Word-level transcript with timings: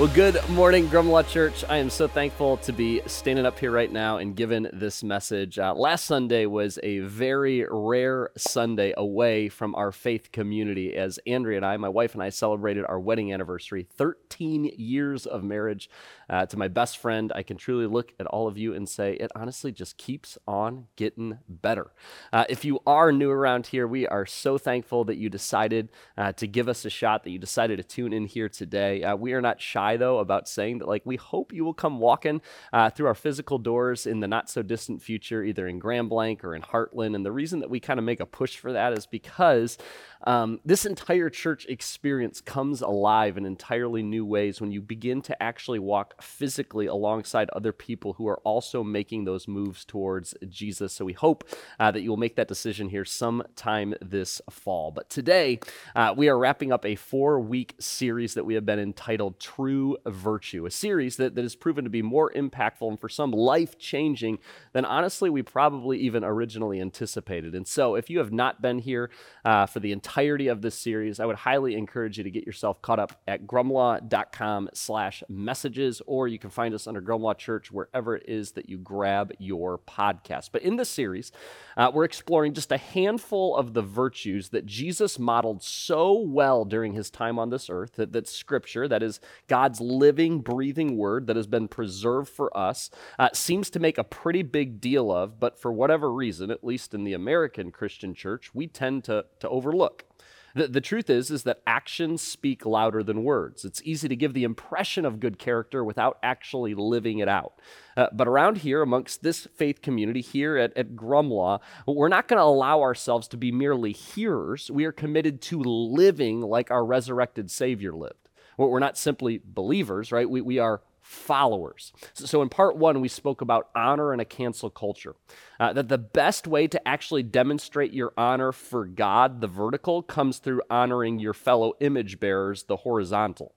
Well, 0.00 0.08
good 0.14 0.48
morning, 0.48 0.88
Grumlaw 0.88 1.28
Church. 1.28 1.62
I 1.68 1.76
am 1.76 1.90
so 1.90 2.08
thankful 2.08 2.56
to 2.56 2.72
be 2.72 3.02
standing 3.04 3.44
up 3.44 3.58
here 3.58 3.70
right 3.70 3.92
now 3.92 4.16
and 4.16 4.34
given 4.34 4.66
this 4.72 5.02
message. 5.02 5.58
Uh, 5.58 5.74
last 5.74 6.06
Sunday 6.06 6.46
was 6.46 6.78
a 6.82 7.00
very 7.00 7.66
rare 7.70 8.30
Sunday 8.34 8.94
away 8.96 9.50
from 9.50 9.74
our 9.74 9.92
faith 9.92 10.32
community 10.32 10.96
as 10.96 11.18
Andrea 11.26 11.58
and 11.58 11.66
I, 11.66 11.76
my 11.76 11.90
wife 11.90 12.14
and 12.14 12.22
I, 12.22 12.30
celebrated 12.30 12.86
our 12.88 12.98
wedding 12.98 13.30
anniversary 13.30 13.86
13 13.94 14.72
years 14.78 15.26
of 15.26 15.44
marriage. 15.44 15.90
Uh, 16.30 16.46
to 16.46 16.56
my 16.56 16.68
best 16.68 16.96
friend, 16.98 17.32
I 17.34 17.42
can 17.42 17.56
truly 17.56 17.86
look 17.86 18.12
at 18.20 18.26
all 18.26 18.46
of 18.46 18.56
you 18.56 18.72
and 18.72 18.88
say 18.88 19.14
it 19.14 19.32
honestly 19.34 19.72
just 19.72 19.98
keeps 19.98 20.38
on 20.46 20.86
getting 20.94 21.38
better. 21.48 21.90
Uh, 22.32 22.44
if 22.48 22.64
you 22.64 22.78
are 22.86 23.10
new 23.10 23.30
around 23.30 23.66
here, 23.66 23.86
we 23.88 24.06
are 24.06 24.24
so 24.24 24.56
thankful 24.56 25.04
that 25.04 25.16
you 25.16 25.28
decided 25.28 25.88
uh, 26.16 26.32
to 26.32 26.46
give 26.46 26.68
us 26.68 26.84
a 26.84 26.90
shot, 26.90 27.24
that 27.24 27.30
you 27.30 27.38
decided 27.38 27.78
to 27.78 27.82
tune 27.82 28.12
in 28.12 28.26
here 28.26 28.48
today. 28.48 29.02
Uh, 29.02 29.16
we 29.16 29.32
are 29.32 29.40
not 29.40 29.60
shy, 29.60 29.96
though, 29.96 30.18
about 30.18 30.48
saying 30.48 30.78
that, 30.78 30.86
like, 30.86 31.02
we 31.04 31.16
hope 31.16 31.52
you 31.52 31.64
will 31.64 31.74
come 31.74 31.98
walking 31.98 32.40
uh, 32.72 32.90
through 32.90 33.06
our 33.06 33.14
physical 33.14 33.58
doors 33.58 34.06
in 34.06 34.20
the 34.20 34.28
not 34.28 34.48
so 34.48 34.62
distant 34.62 35.02
future, 35.02 35.42
either 35.42 35.66
in 35.66 35.80
Grand 35.80 36.08
Blanc 36.08 36.44
or 36.44 36.54
in 36.54 36.62
Heartland. 36.62 37.16
And 37.16 37.26
the 37.26 37.32
reason 37.32 37.58
that 37.58 37.70
we 37.70 37.80
kind 37.80 37.98
of 37.98 38.04
make 38.04 38.20
a 38.20 38.26
push 38.26 38.56
for 38.56 38.72
that 38.72 38.92
is 38.92 39.06
because 39.06 39.78
um, 40.22 40.60
this 40.64 40.86
entire 40.86 41.30
church 41.30 41.66
experience 41.66 42.40
comes 42.40 42.82
alive 42.82 43.36
in 43.36 43.46
entirely 43.46 44.02
new 44.02 44.24
ways 44.24 44.60
when 44.60 44.70
you 44.70 44.80
begin 44.80 45.22
to 45.22 45.42
actually 45.42 45.78
walk 45.78 46.19
physically 46.22 46.86
alongside 46.86 47.48
other 47.50 47.72
people 47.72 48.14
who 48.14 48.26
are 48.28 48.38
also 48.38 48.82
making 48.82 49.24
those 49.24 49.48
moves 49.48 49.84
towards 49.84 50.34
Jesus. 50.48 50.92
So 50.92 51.04
we 51.04 51.12
hope 51.12 51.48
uh, 51.78 51.90
that 51.90 52.02
you 52.02 52.10
will 52.10 52.16
make 52.16 52.36
that 52.36 52.48
decision 52.48 52.88
here 52.88 53.04
sometime 53.04 53.94
this 54.00 54.40
fall. 54.50 54.90
But 54.90 55.08
today, 55.10 55.60
uh, 55.94 56.14
we 56.16 56.28
are 56.28 56.38
wrapping 56.38 56.72
up 56.72 56.84
a 56.84 56.94
four 56.96 57.40
week 57.40 57.74
series 57.78 58.34
that 58.34 58.44
we 58.44 58.54
have 58.54 58.66
been 58.66 58.78
entitled 58.78 59.40
True 59.40 59.96
Virtue, 60.06 60.66
a 60.66 60.70
series 60.70 61.16
that, 61.16 61.34
that 61.34 61.42
has 61.42 61.56
proven 61.56 61.84
to 61.84 61.90
be 61.90 62.02
more 62.02 62.30
impactful 62.32 62.88
and 62.88 63.00
for 63.00 63.08
some 63.08 63.30
life 63.30 63.78
changing 63.78 64.38
than 64.72 64.84
honestly 64.84 65.30
we 65.30 65.42
probably 65.42 65.98
even 65.98 66.24
originally 66.24 66.80
anticipated. 66.80 67.54
And 67.54 67.66
so 67.66 67.94
if 67.94 68.10
you 68.10 68.18
have 68.18 68.32
not 68.32 68.62
been 68.62 68.78
here 68.78 69.10
uh, 69.44 69.66
for 69.66 69.80
the 69.80 69.92
entirety 69.92 70.48
of 70.48 70.62
this 70.62 70.74
series, 70.74 71.20
I 71.20 71.26
would 71.26 71.36
highly 71.36 71.74
encourage 71.74 72.18
you 72.18 72.24
to 72.24 72.30
get 72.30 72.46
yourself 72.46 72.82
caught 72.82 72.98
up 72.98 73.20
at 73.26 73.46
grumlaw.com 73.46 74.70
slash 74.74 75.22
messages, 75.28 76.02
or 76.10 76.26
you 76.26 76.40
can 76.40 76.50
find 76.50 76.74
us 76.74 76.88
under 76.88 77.00
Grumlaw 77.00 77.38
Church 77.38 77.70
wherever 77.70 78.16
it 78.16 78.24
is 78.26 78.50
that 78.52 78.68
you 78.68 78.78
grab 78.78 79.32
your 79.38 79.78
podcast. 79.78 80.50
But 80.50 80.62
in 80.62 80.74
this 80.74 80.88
series, 80.88 81.30
uh, 81.76 81.92
we're 81.94 82.02
exploring 82.02 82.52
just 82.52 82.72
a 82.72 82.78
handful 82.78 83.56
of 83.56 83.74
the 83.74 83.82
virtues 83.82 84.48
that 84.48 84.66
Jesus 84.66 85.20
modeled 85.20 85.62
so 85.62 86.18
well 86.18 86.64
during 86.64 86.94
his 86.94 87.10
time 87.10 87.38
on 87.38 87.50
this 87.50 87.70
earth 87.70 87.92
that, 87.92 88.12
that 88.12 88.26
Scripture, 88.26 88.88
that 88.88 89.04
is 89.04 89.20
God's 89.46 89.80
living, 89.80 90.40
breathing 90.40 90.96
word 90.96 91.28
that 91.28 91.36
has 91.36 91.46
been 91.46 91.68
preserved 91.68 92.28
for 92.28 92.54
us, 92.58 92.90
uh, 93.20 93.28
seems 93.32 93.70
to 93.70 93.78
make 93.78 93.96
a 93.96 94.02
pretty 94.02 94.42
big 94.42 94.80
deal 94.80 95.12
of, 95.12 95.38
but 95.38 95.60
for 95.60 95.72
whatever 95.72 96.12
reason, 96.12 96.50
at 96.50 96.64
least 96.64 96.92
in 96.92 97.04
the 97.04 97.12
American 97.12 97.70
Christian 97.70 98.14
church, 98.14 98.52
we 98.52 98.66
tend 98.66 99.04
to, 99.04 99.26
to 99.38 99.48
overlook. 99.48 100.09
The, 100.54 100.68
the 100.68 100.80
truth 100.80 101.08
is, 101.10 101.30
is 101.30 101.44
that 101.44 101.62
actions 101.66 102.22
speak 102.22 102.66
louder 102.66 103.02
than 103.02 103.24
words. 103.24 103.64
It's 103.64 103.82
easy 103.84 104.08
to 104.08 104.16
give 104.16 104.34
the 104.34 104.44
impression 104.44 105.04
of 105.04 105.20
good 105.20 105.38
character 105.38 105.84
without 105.84 106.18
actually 106.22 106.74
living 106.74 107.18
it 107.18 107.28
out. 107.28 107.54
Uh, 107.96 108.08
but 108.12 108.26
around 108.28 108.58
here, 108.58 108.82
amongst 108.82 109.22
this 109.22 109.46
faith 109.54 109.82
community 109.82 110.20
here 110.20 110.56
at, 110.56 110.76
at 110.76 110.96
Grumlaw, 110.96 111.60
we're 111.86 112.08
not 112.08 112.28
going 112.28 112.38
to 112.38 112.44
allow 112.44 112.80
ourselves 112.80 113.28
to 113.28 113.36
be 113.36 113.52
merely 113.52 113.92
hearers. 113.92 114.70
We 114.70 114.84
are 114.84 114.92
committed 114.92 115.40
to 115.42 115.60
living 115.60 116.40
like 116.40 116.70
our 116.70 116.84
resurrected 116.84 117.50
Savior 117.50 117.92
lived. 117.92 118.28
We're 118.56 118.78
not 118.78 118.98
simply 118.98 119.40
believers, 119.42 120.12
right? 120.12 120.28
We, 120.28 120.42
we 120.42 120.58
are 120.58 120.82
followers. 121.10 121.92
So, 122.14 122.40
in 122.40 122.48
part 122.48 122.76
one, 122.76 123.00
we 123.00 123.08
spoke 123.08 123.40
about 123.40 123.68
honor 123.74 124.14
in 124.14 124.20
a 124.20 124.24
cancel 124.24 124.70
culture. 124.70 125.16
Uh, 125.58 125.72
that 125.72 125.88
the 125.88 125.98
best 125.98 126.46
way 126.46 126.68
to 126.68 126.88
actually 126.88 127.24
demonstrate 127.24 127.92
your 127.92 128.12
honor 128.16 128.52
for 128.52 128.84
God, 128.84 129.40
the 129.40 129.48
vertical, 129.48 130.02
comes 130.02 130.38
through 130.38 130.62
honoring 130.70 131.18
your 131.18 131.34
fellow 131.34 131.74
image 131.80 132.20
bearers, 132.20 132.62
the 132.62 132.76
horizontal. 132.76 133.54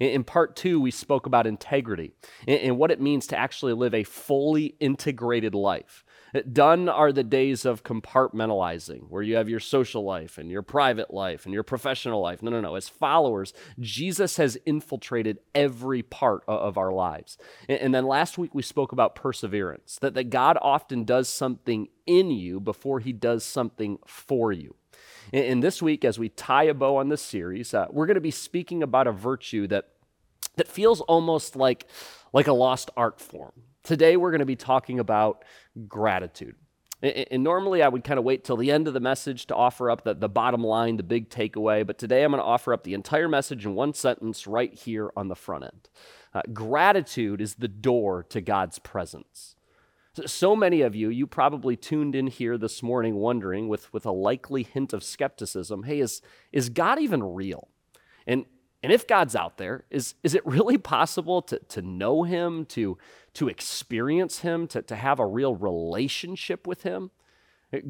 In, 0.00 0.08
in 0.10 0.24
part 0.24 0.56
two, 0.56 0.80
we 0.80 0.90
spoke 0.90 1.26
about 1.26 1.46
integrity 1.46 2.12
and, 2.48 2.58
and 2.58 2.78
what 2.78 2.90
it 2.90 3.00
means 3.00 3.28
to 3.28 3.38
actually 3.38 3.72
live 3.72 3.94
a 3.94 4.02
fully 4.02 4.74
integrated 4.80 5.54
life. 5.54 6.04
Done 6.42 6.88
are 6.88 7.12
the 7.12 7.24
days 7.24 7.64
of 7.64 7.82
compartmentalizing, 7.82 9.08
where 9.08 9.22
you 9.22 9.36
have 9.36 9.48
your 9.48 9.60
social 9.60 10.04
life 10.04 10.38
and 10.38 10.50
your 10.50 10.62
private 10.62 11.12
life 11.12 11.44
and 11.44 11.54
your 11.54 11.62
professional 11.62 12.20
life. 12.20 12.42
No, 12.42 12.50
no, 12.50 12.60
no. 12.60 12.74
As 12.74 12.88
followers, 12.88 13.52
Jesus 13.78 14.36
has 14.36 14.58
infiltrated 14.66 15.38
every 15.54 16.02
part 16.02 16.42
of 16.48 16.76
our 16.76 16.92
lives. 16.92 17.38
And 17.68 17.94
then 17.94 18.06
last 18.06 18.38
week 18.38 18.54
we 18.54 18.62
spoke 18.62 18.92
about 18.92 19.14
perseverance, 19.14 19.98
that, 20.00 20.14
that 20.14 20.30
God 20.30 20.58
often 20.60 21.04
does 21.04 21.28
something 21.28 21.88
in 22.06 22.30
you 22.30 22.60
before 22.60 23.00
he 23.00 23.12
does 23.12 23.44
something 23.44 23.98
for 24.06 24.52
you. 24.52 24.74
And 25.32 25.62
this 25.62 25.82
week, 25.82 26.04
as 26.04 26.18
we 26.18 26.28
tie 26.28 26.64
a 26.64 26.74
bow 26.74 26.96
on 26.96 27.08
this 27.08 27.22
series, 27.22 27.74
uh, 27.74 27.86
we're 27.90 28.06
going 28.06 28.14
to 28.14 28.20
be 28.20 28.30
speaking 28.30 28.82
about 28.82 29.06
a 29.06 29.12
virtue 29.12 29.66
that, 29.68 29.88
that 30.56 30.68
feels 30.68 31.00
almost 31.02 31.56
like, 31.56 31.86
like 32.32 32.46
a 32.46 32.52
lost 32.52 32.90
art 32.96 33.20
form. 33.20 33.52
Today, 33.86 34.16
we're 34.16 34.32
going 34.32 34.40
to 34.40 34.44
be 34.44 34.56
talking 34.56 34.98
about 34.98 35.44
gratitude. 35.86 36.56
And 37.02 37.44
normally 37.44 37.84
I 37.84 37.88
would 37.88 38.02
kind 38.02 38.18
of 38.18 38.24
wait 38.24 38.42
till 38.42 38.56
the 38.56 38.72
end 38.72 38.88
of 38.88 38.94
the 38.94 39.00
message 39.00 39.46
to 39.46 39.54
offer 39.54 39.92
up 39.92 40.02
the, 40.02 40.14
the 40.14 40.28
bottom 40.28 40.64
line, 40.64 40.96
the 40.96 41.04
big 41.04 41.30
takeaway, 41.30 41.86
but 41.86 41.96
today 41.96 42.24
I'm 42.24 42.32
going 42.32 42.42
to 42.42 42.44
offer 42.44 42.72
up 42.72 42.82
the 42.82 42.94
entire 42.94 43.28
message 43.28 43.64
in 43.64 43.76
one 43.76 43.94
sentence 43.94 44.44
right 44.48 44.74
here 44.74 45.12
on 45.16 45.28
the 45.28 45.36
front 45.36 45.64
end. 45.64 45.88
Uh, 46.34 46.42
gratitude 46.52 47.40
is 47.40 47.54
the 47.54 47.68
door 47.68 48.24
to 48.30 48.40
God's 48.40 48.80
presence. 48.80 49.54
So 50.24 50.56
many 50.56 50.80
of 50.80 50.96
you, 50.96 51.08
you 51.08 51.28
probably 51.28 51.76
tuned 51.76 52.16
in 52.16 52.26
here 52.26 52.58
this 52.58 52.82
morning 52.82 53.14
wondering 53.14 53.68
with, 53.68 53.92
with 53.92 54.04
a 54.04 54.10
likely 54.10 54.64
hint 54.64 54.94
of 54.94 55.04
skepticism 55.04 55.84
hey, 55.84 56.00
is, 56.00 56.22
is 56.50 56.70
God 56.70 56.98
even 56.98 57.22
real? 57.22 57.68
And, 58.26 58.46
and 58.86 58.92
if 58.92 59.04
God's 59.04 59.34
out 59.34 59.58
there, 59.58 59.82
is, 59.90 60.14
is 60.22 60.36
it 60.36 60.46
really 60.46 60.78
possible 60.96 61.42
to, 61.42 61.58
to 61.58 61.82
know 61.82 62.22
him, 62.22 62.64
to, 62.66 62.96
to 63.34 63.48
experience 63.48 64.38
him, 64.38 64.68
to, 64.68 64.80
to 64.80 64.94
have 64.94 65.18
a 65.18 65.26
real 65.26 65.56
relationship 65.56 66.68
with 66.68 66.84
him? 66.84 67.10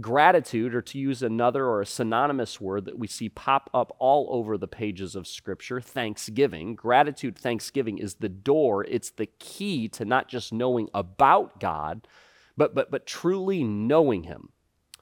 Gratitude, 0.01 0.75
or 0.75 0.81
to 0.81 0.99
use 0.99 1.23
another 1.23 1.67
or 1.67 1.83
a 1.83 1.87
synonymous 1.87 2.63
word 2.63 2.87
that 2.87 2.99
we 2.99 3.07
see 3.07 3.29
pop 3.29 3.69
up 3.75 3.95
all 3.99 4.27
over 4.31 4.57
the 4.57 4.67
pages 4.67 5.15
of 5.15 5.27
Scripture, 5.27 5.83
thanksgiving. 5.83 6.75
Gratitude, 6.75 7.37
thanksgiving 7.37 7.99
is 7.99 8.15
the 8.15 8.31
door, 8.31 8.83
it's 8.85 9.11
the 9.11 9.27
key 9.27 9.89
to 9.91 10.07
not 10.07 10.29
just 10.29 10.51
knowing 10.51 10.89
about 10.95 11.61
God, 11.61 12.09
but, 12.57 12.75
but, 12.75 12.91
but 12.91 13.05
truly 13.05 13.63
knowing 13.65 14.23
Him. 14.23 14.49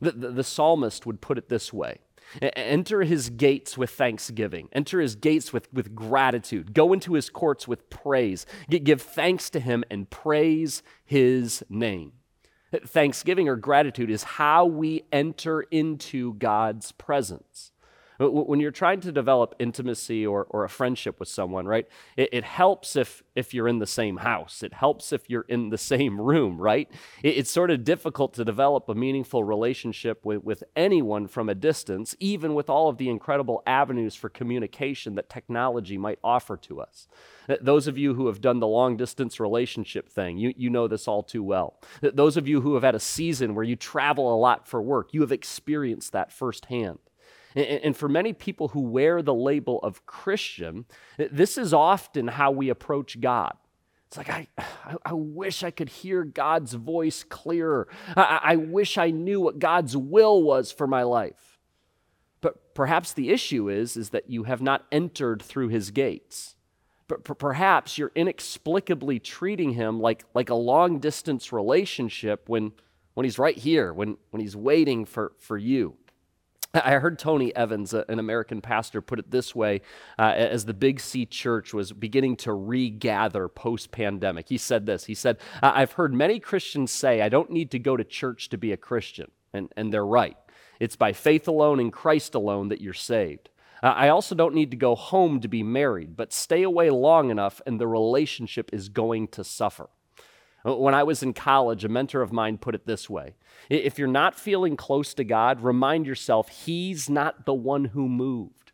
The, 0.00 0.10
the, 0.10 0.30
the 0.32 0.44
psalmist 0.44 1.06
would 1.06 1.20
put 1.20 1.38
it 1.38 1.48
this 1.48 1.72
way 1.72 2.00
Enter 2.40 3.02
his 3.02 3.30
gates 3.30 3.78
with 3.78 3.90
thanksgiving. 3.90 4.68
Enter 4.72 5.00
his 5.00 5.14
gates 5.14 5.52
with, 5.52 5.72
with 5.72 5.94
gratitude. 5.94 6.74
Go 6.74 6.92
into 6.92 7.14
his 7.14 7.30
courts 7.30 7.68
with 7.68 7.90
praise. 7.90 8.46
Give 8.68 9.00
thanks 9.00 9.50
to 9.50 9.60
him 9.60 9.84
and 9.90 10.08
praise 10.10 10.82
his 11.04 11.64
name. 11.68 12.12
Thanksgiving 12.86 13.48
or 13.48 13.56
gratitude 13.56 14.10
is 14.10 14.24
how 14.24 14.64
we 14.66 15.04
enter 15.12 15.62
into 15.62 16.34
God's 16.34 16.92
presence. 16.92 17.70
When 18.18 18.60
you're 18.60 18.70
trying 18.70 19.00
to 19.00 19.12
develop 19.12 19.54
intimacy 19.58 20.24
or, 20.24 20.46
or 20.50 20.64
a 20.64 20.68
friendship 20.68 21.18
with 21.18 21.28
someone, 21.28 21.66
right, 21.66 21.88
it, 22.16 22.28
it, 22.32 22.44
helps 22.44 22.94
if, 22.94 23.22
if 23.34 23.52
you're 23.52 23.66
in 23.66 23.80
the 23.80 23.86
same 23.86 24.18
house. 24.18 24.62
It 24.62 24.72
helps 24.72 25.12
if 25.12 25.28
you're 25.28 25.46
in 25.48 25.70
the 25.70 25.78
same 25.94 26.20
room, 26.20 26.60
right? 26.60 26.88
It, 27.22 27.38
it's 27.38 27.50
sort 27.50 27.70
of 27.70 27.82
difficult 27.82 28.34
to 28.34 28.44
develop 28.44 28.88
a 28.88 28.94
meaningful 28.94 29.42
relationship 29.42 30.24
with, 30.24 30.44
with 30.44 30.62
anyone 30.76 31.26
from 31.26 31.48
a 31.48 31.54
distance, 31.54 32.14
even 32.20 32.54
with 32.54 32.70
all 32.70 32.88
of 32.88 32.98
the 32.98 33.08
incredible 33.08 33.62
avenues 33.66 34.14
for 34.14 34.28
communication 34.28 35.16
that 35.16 35.28
technology 35.28 35.98
might 35.98 36.18
offer 36.22 36.56
to 36.58 36.80
us. 36.80 37.08
Those 37.60 37.86
of 37.86 37.98
you 37.98 38.14
who 38.14 38.26
have 38.28 38.40
done 38.40 38.60
the 38.60 38.66
long 38.66 38.96
distance 38.96 39.38
relationship 39.40 40.08
thing, 40.08 40.38
you, 40.38 40.54
you 40.56 40.70
know 40.70 40.88
this 40.88 41.08
all 41.08 41.22
too 41.22 41.42
well. 41.42 41.80
Those 42.00 42.36
of 42.36 42.48
you 42.48 42.60
who 42.60 42.74
have 42.74 42.82
had 42.82 42.94
a 42.94 43.00
season 43.00 43.54
where 43.54 43.64
you 43.64 43.76
travel 43.76 44.34
a 44.34 44.38
lot 44.38 44.66
for 44.66 44.80
work, 44.80 45.12
you 45.12 45.20
have 45.20 45.32
experienced 45.32 46.12
that 46.12 46.32
firsthand. 46.32 46.98
And 47.54 47.96
for 47.96 48.08
many 48.08 48.32
people 48.32 48.68
who 48.68 48.80
wear 48.80 49.22
the 49.22 49.34
label 49.34 49.78
of 49.80 50.04
Christian, 50.06 50.86
this 51.16 51.56
is 51.56 51.72
often 51.72 52.28
how 52.28 52.50
we 52.50 52.68
approach 52.68 53.20
God. 53.20 53.54
It's 54.08 54.16
like, 54.16 54.30
I, 54.30 54.48
I, 55.04 55.12
wish 55.12 55.62
I 55.62 55.70
could 55.70 55.88
hear 55.88 56.24
God's 56.24 56.74
voice 56.74 57.24
clearer. 57.24 57.88
I, 58.16 58.40
I 58.42 58.56
wish 58.56 58.98
I 58.98 59.10
knew 59.10 59.40
what 59.40 59.58
God's 59.58 59.96
will 59.96 60.42
was 60.42 60.72
for 60.72 60.86
my 60.86 61.02
life. 61.02 61.58
But 62.40 62.74
perhaps 62.74 63.12
the 63.12 63.30
issue 63.30 63.68
is, 63.68 63.96
is 63.96 64.10
that 64.10 64.30
you 64.30 64.44
have 64.44 64.60
not 64.60 64.84
entered 64.92 65.42
through 65.42 65.68
his 65.68 65.90
gates. 65.90 66.56
But 67.08 67.24
perhaps 67.38 67.98
you're 67.98 68.12
inexplicably 68.14 69.18
treating 69.18 69.72
him 69.72 70.00
like, 70.00 70.24
like 70.34 70.50
a 70.50 70.54
long 70.54 70.98
distance 71.00 71.52
relationship 71.52 72.48
when, 72.48 72.72
when 73.14 73.24
he's 73.24 73.38
right 73.38 73.56
here, 73.56 73.92
when, 73.92 74.16
when 74.30 74.40
he's 74.40 74.56
waiting 74.56 75.04
for, 75.04 75.32
for 75.38 75.58
you. 75.58 75.96
I 76.84 76.94
heard 76.94 77.18
Tony 77.18 77.54
Evans, 77.54 77.94
an 77.94 78.18
American 78.18 78.60
pastor, 78.60 79.00
put 79.00 79.18
it 79.18 79.30
this 79.30 79.54
way 79.54 79.80
uh, 80.18 80.32
as 80.36 80.64
the 80.64 80.74
Big 80.74 80.98
C 80.98 81.24
church 81.24 81.72
was 81.72 81.92
beginning 81.92 82.36
to 82.38 82.52
regather 82.52 83.48
post 83.48 83.90
pandemic. 83.92 84.48
He 84.48 84.58
said 84.58 84.86
this 84.86 85.04
He 85.04 85.14
said, 85.14 85.38
I've 85.62 85.92
heard 85.92 86.12
many 86.12 86.40
Christians 86.40 86.90
say, 86.90 87.22
I 87.22 87.28
don't 87.28 87.50
need 87.50 87.70
to 87.72 87.78
go 87.78 87.96
to 87.96 88.04
church 88.04 88.48
to 88.50 88.58
be 88.58 88.72
a 88.72 88.76
Christian. 88.76 89.30
And, 89.52 89.72
and 89.76 89.94
they're 89.94 90.04
right. 90.04 90.36
It's 90.80 90.96
by 90.96 91.12
faith 91.12 91.46
alone 91.46 91.78
in 91.78 91.92
Christ 91.92 92.34
alone 92.34 92.68
that 92.68 92.80
you're 92.80 92.92
saved. 92.92 93.50
Uh, 93.82 93.88
I 93.88 94.08
also 94.08 94.34
don't 94.34 94.54
need 94.54 94.72
to 94.72 94.76
go 94.76 94.96
home 94.96 95.40
to 95.40 95.48
be 95.48 95.62
married, 95.62 96.16
but 96.16 96.32
stay 96.32 96.62
away 96.62 96.90
long 96.90 97.30
enough 97.30 97.60
and 97.66 97.80
the 97.80 97.86
relationship 97.86 98.70
is 98.72 98.88
going 98.88 99.28
to 99.28 99.44
suffer. 99.44 99.88
Uh, 100.66 100.74
when 100.76 100.94
I 100.94 101.02
was 101.02 101.22
in 101.22 101.32
college, 101.32 101.84
a 101.84 101.88
mentor 101.88 102.22
of 102.22 102.32
mine 102.32 102.58
put 102.58 102.74
it 102.74 102.86
this 102.86 103.10
way 103.10 103.34
If 103.68 103.98
you're 103.98 104.08
not 104.08 104.38
feeling 104.38 104.76
close 104.76 105.14
to 105.14 105.24
God, 105.24 105.62
remind 105.62 106.06
yourself 106.06 106.48
He's 106.48 107.10
not 107.10 107.46
the 107.46 107.54
one 107.54 107.86
who 107.86 108.08
moved. 108.08 108.72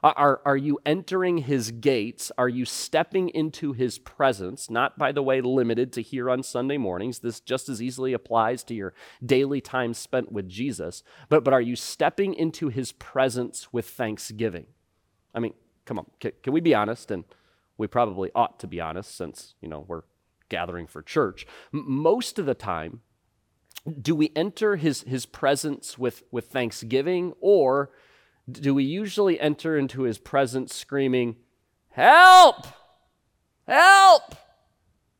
Are, 0.00 0.40
are 0.44 0.56
you 0.56 0.78
entering 0.86 1.38
His 1.38 1.72
gates? 1.72 2.30
Are 2.38 2.48
you 2.48 2.64
stepping 2.64 3.30
into 3.30 3.72
His 3.72 3.98
presence? 3.98 4.70
Not, 4.70 4.96
by 4.96 5.10
the 5.10 5.22
way, 5.22 5.40
limited 5.40 5.92
to 5.94 6.02
here 6.02 6.30
on 6.30 6.44
Sunday 6.44 6.76
mornings. 6.76 7.18
This 7.18 7.40
just 7.40 7.68
as 7.68 7.82
easily 7.82 8.12
applies 8.12 8.62
to 8.64 8.74
your 8.74 8.94
daily 9.24 9.60
time 9.60 9.94
spent 9.94 10.30
with 10.30 10.48
Jesus. 10.48 11.02
But, 11.28 11.42
but 11.42 11.52
are 11.52 11.60
you 11.60 11.74
stepping 11.74 12.32
into 12.34 12.68
His 12.68 12.92
presence 12.92 13.72
with 13.72 13.88
thanksgiving? 13.88 14.66
I 15.34 15.40
mean, 15.40 15.54
come 15.84 15.98
on, 15.98 16.06
can, 16.20 16.30
can 16.44 16.52
we 16.52 16.60
be 16.60 16.74
honest? 16.76 17.10
And 17.10 17.24
we 17.76 17.88
probably 17.88 18.30
ought 18.36 18.60
to 18.60 18.68
be 18.68 18.80
honest 18.80 19.16
since, 19.16 19.54
you 19.60 19.68
know, 19.68 19.84
we're 19.88 20.02
gathering 20.48 20.86
for 20.86 21.02
church, 21.02 21.46
most 21.72 22.38
of 22.38 22.46
the 22.46 22.54
time, 22.54 23.00
do 24.00 24.14
we 24.14 24.32
enter 24.36 24.76
his, 24.76 25.02
his 25.02 25.26
presence 25.26 25.98
with, 25.98 26.22
with 26.30 26.48
thanksgiving, 26.48 27.32
or 27.40 27.90
do 28.50 28.74
we 28.74 28.84
usually 28.84 29.38
enter 29.40 29.76
into 29.76 30.02
his 30.02 30.18
presence 30.18 30.74
screaming, 30.74 31.36
Help! 31.90 32.66
Help! 33.66 34.34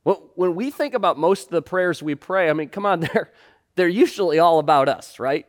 Well, 0.05 0.31
when 0.37 0.55
we 0.55 0.71
think 0.71 0.95
about 0.95 1.19
most 1.19 1.45
of 1.45 1.51
the 1.51 1.63
prayers 1.63 2.03
we 2.03 2.15
pray, 2.15 2.49
I 2.49 2.53
mean, 2.53 2.69
come 2.69 2.87
on, 2.87 3.01
they're, 3.13 3.33
they're 3.77 3.89
usually 3.89 4.39
all 4.39 4.59
about 4.59 4.89
us, 4.89 5.19
right? 5.19 5.47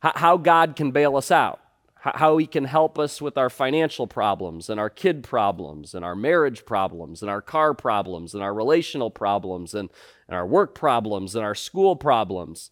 How 0.00 0.38
God 0.38 0.76
can 0.76 0.92
bail 0.92 1.16
us 1.16 1.30
out 1.30 1.60
how 2.00 2.38
he 2.38 2.46
can 2.46 2.64
help 2.64 2.98
us 2.98 3.20
with 3.20 3.36
our 3.36 3.50
financial 3.50 4.06
problems 4.06 4.70
and 4.70 4.80
our 4.80 4.88
kid 4.88 5.22
problems 5.22 5.94
and 5.94 6.04
our 6.04 6.16
marriage 6.16 6.64
problems 6.64 7.20
and 7.20 7.30
our 7.30 7.42
car 7.42 7.74
problems 7.74 8.32
and 8.32 8.42
our 8.42 8.54
relational 8.54 9.10
problems 9.10 9.74
and, 9.74 9.90
and 10.26 10.34
our 10.34 10.46
work 10.46 10.74
problems 10.74 11.34
and 11.34 11.44
our 11.44 11.54
school 11.54 11.96
problems. 11.96 12.70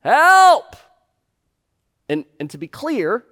Help! 0.00 0.76
And, 2.08 2.24
and 2.40 2.50
to 2.50 2.58
be 2.58 2.66
clear, 2.66 3.24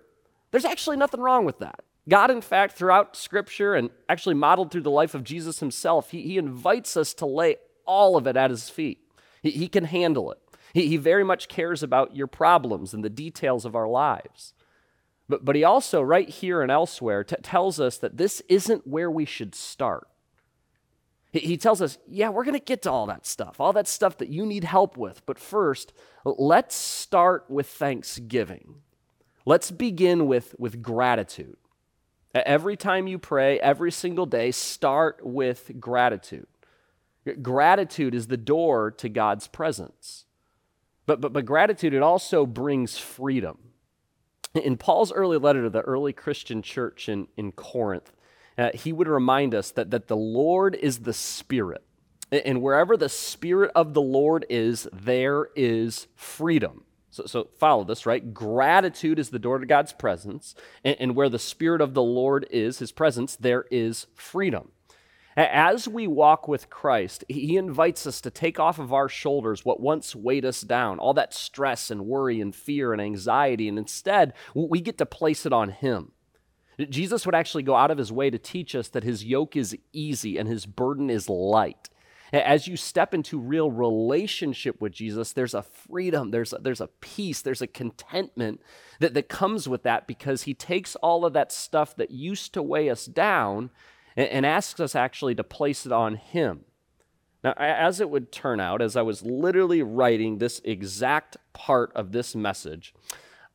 there's 0.52 0.64
actually 0.64 0.96
nothing 0.96 1.20
wrong 1.20 1.44
with 1.44 1.58
that. 1.58 1.80
God, 2.08 2.30
in 2.30 2.40
fact, 2.40 2.76
throughout 2.76 3.16
Scripture 3.16 3.74
and 3.74 3.90
actually 4.08 4.34
modeled 4.34 4.70
through 4.70 4.82
the 4.82 4.90
life 4.90 5.14
of 5.14 5.24
Jesus 5.24 5.60
himself, 5.60 6.10
he, 6.10 6.22
he 6.22 6.38
invites 6.38 6.96
us 6.96 7.14
to 7.14 7.26
lay 7.26 7.56
all 7.84 8.16
of 8.16 8.26
it 8.26 8.36
at 8.36 8.50
his 8.50 8.70
feet. 8.70 8.98
He, 9.42 9.50
he 9.50 9.68
can 9.68 9.84
handle 9.84 10.30
it. 10.30 10.38
He, 10.72 10.88
he 10.88 10.96
very 10.96 11.24
much 11.24 11.48
cares 11.48 11.82
about 11.82 12.16
your 12.16 12.26
problems 12.26 12.94
and 12.94 13.04
the 13.04 13.10
details 13.10 13.64
of 13.64 13.74
our 13.74 13.88
lives. 13.88 14.54
But, 15.32 15.46
but 15.46 15.56
he 15.56 15.64
also, 15.64 16.02
right 16.02 16.28
here 16.28 16.60
and 16.60 16.70
elsewhere, 16.70 17.24
t- 17.24 17.36
tells 17.42 17.80
us 17.80 17.96
that 17.96 18.18
this 18.18 18.42
isn't 18.50 18.86
where 18.86 19.10
we 19.10 19.24
should 19.24 19.54
start. 19.54 20.06
He, 21.30 21.38
he 21.38 21.56
tells 21.56 21.80
us, 21.80 21.96
yeah, 22.06 22.28
we're 22.28 22.44
going 22.44 22.52
to 22.52 22.62
get 22.62 22.82
to 22.82 22.90
all 22.90 23.06
that 23.06 23.24
stuff, 23.24 23.58
all 23.58 23.72
that 23.72 23.88
stuff 23.88 24.18
that 24.18 24.28
you 24.28 24.44
need 24.44 24.64
help 24.64 24.98
with. 24.98 25.24
But 25.24 25.38
first, 25.38 25.94
let's 26.26 26.74
start 26.74 27.46
with 27.48 27.66
thanksgiving. 27.66 28.82
Let's 29.46 29.70
begin 29.70 30.26
with, 30.26 30.54
with 30.58 30.82
gratitude. 30.82 31.56
Every 32.34 32.76
time 32.76 33.06
you 33.06 33.18
pray, 33.18 33.58
every 33.58 33.90
single 33.90 34.26
day, 34.26 34.50
start 34.50 35.20
with 35.22 35.80
gratitude. 35.80 36.46
Gratitude 37.40 38.14
is 38.14 38.26
the 38.26 38.36
door 38.36 38.90
to 38.90 39.08
God's 39.08 39.48
presence. 39.48 40.26
But, 41.06 41.22
but, 41.22 41.32
but 41.32 41.46
gratitude, 41.46 41.94
it 41.94 42.02
also 42.02 42.44
brings 42.44 42.98
freedom. 42.98 43.71
In 44.64 44.76
Paul's 44.76 45.12
early 45.12 45.38
letter 45.38 45.62
to 45.62 45.70
the 45.70 45.80
early 45.80 46.12
Christian 46.12 46.62
church 46.62 47.08
in, 47.08 47.28
in 47.36 47.52
Corinth, 47.52 48.12
uh, 48.58 48.70
he 48.74 48.92
would 48.92 49.08
remind 49.08 49.54
us 49.54 49.70
that, 49.70 49.90
that 49.90 50.08
the 50.08 50.16
Lord 50.16 50.74
is 50.74 51.00
the 51.00 51.14
Spirit. 51.14 51.82
And 52.30 52.62
wherever 52.62 52.96
the 52.96 53.08
Spirit 53.08 53.70
of 53.74 53.94
the 53.94 54.02
Lord 54.02 54.46
is, 54.48 54.88
there 54.92 55.48
is 55.54 56.06
freedom. 56.14 56.84
So, 57.10 57.26
so 57.26 57.48
follow 57.58 57.84
this, 57.84 58.06
right? 58.06 58.32
Gratitude 58.32 59.18
is 59.18 59.30
the 59.30 59.38
door 59.38 59.58
to 59.58 59.66
God's 59.66 59.92
presence. 59.92 60.54
And, 60.82 60.96
and 60.98 61.16
where 61.16 61.28
the 61.28 61.38
Spirit 61.38 61.80
of 61.82 61.94
the 61.94 62.02
Lord 62.02 62.46
is, 62.50 62.78
his 62.78 62.92
presence, 62.92 63.36
there 63.36 63.66
is 63.70 64.06
freedom. 64.14 64.70
As 65.36 65.88
we 65.88 66.06
walk 66.06 66.46
with 66.46 66.68
Christ, 66.68 67.24
He 67.28 67.56
invites 67.56 68.06
us 68.06 68.20
to 68.20 68.30
take 68.30 68.60
off 68.60 68.78
of 68.78 68.92
our 68.92 69.08
shoulders 69.08 69.64
what 69.64 69.80
once 69.80 70.14
weighed 70.14 70.44
us 70.44 70.60
down, 70.60 70.98
all 70.98 71.14
that 71.14 71.32
stress 71.32 71.90
and 71.90 72.06
worry 72.06 72.40
and 72.40 72.54
fear 72.54 72.92
and 72.92 73.00
anxiety, 73.00 73.68
and 73.68 73.78
instead 73.78 74.34
we 74.54 74.80
get 74.80 74.98
to 74.98 75.06
place 75.06 75.46
it 75.46 75.52
on 75.52 75.70
Him. 75.70 76.12
Jesus 76.90 77.24
would 77.24 77.34
actually 77.34 77.62
go 77.62 77.76
out 77.76 77.90
of 77.90 77.98
His 77.98 78.12
way 78.12 78.28
to 78.28 78.38
teach 78.38 78.74
us 78.74 78.88
that 78.88 79.04
His 79.04 79.24
yoke 79.24 79.56
is 79.56 79.76
easy 79.92 80.36
and 80.36 80.48
His 80.48 80.66
burden 80.66 81.08
is 81.08 81.28
light. 81.28 81.88
As 82.32 82.66
you 82.66 82.78
step 82.78 83.12
into 83.12 83.38
real 83.38 83.70
relationship 83.70 84.80
with 84.80 84.92
Jesus, 84.92 85.32
there's 85.32 85.52
a 85.52 85.62
freedom, 85.62 86.30
there's 86.30 86.54
a, 86.54 86.58
there's 86.58 86.80
a 86.80 86.86
peace, 86.86 87.42
there's 87.42 87.60
a 87.60 87.66
contentment 87.66 88.62
that, 89.00 89.12
that 89.12 89.28
comes 89.28 89.68
with 89.68 89.82
that 89.82 90.06
because 90.06 90.42
He 90.42 90.54
takes 90.54 90.96
all 90.96 91.26
of 91.26 91.34
that 91.34 91.52
stuff 91.52 91.94
that 91.96 92.10
used 92.10 92.54
to 92.54 92.62
weigh 92.62 92.88
us 92.88 93.04
down 93.06 93.70
and, 94.16 94.28
and 94.28 94.46
asks 94.46 94.80
us 94.80 94.94
actually 94.94 95.34
to 95.34 95.44
place 95.44 95.86
it 95.86 95.92
on 95.92 96.16
Him. 96.16 96.64
Now, 97.44 97.54
as 97.56 98.00
it 98.00 98.08
would 98.08 98.30
turn 98.30 98.60
out, 98.60 98.80
as 98.80 98.96
I 98.96 99.02
was 99.02 99.22
literally 99.24 99.82
writing 99.82 100.38
this 100.38 100.60
exact 100.64 101.36
part 101.52 101.90
of 101.94 102.12
this 102.12 102.36
message, 102.36 102.94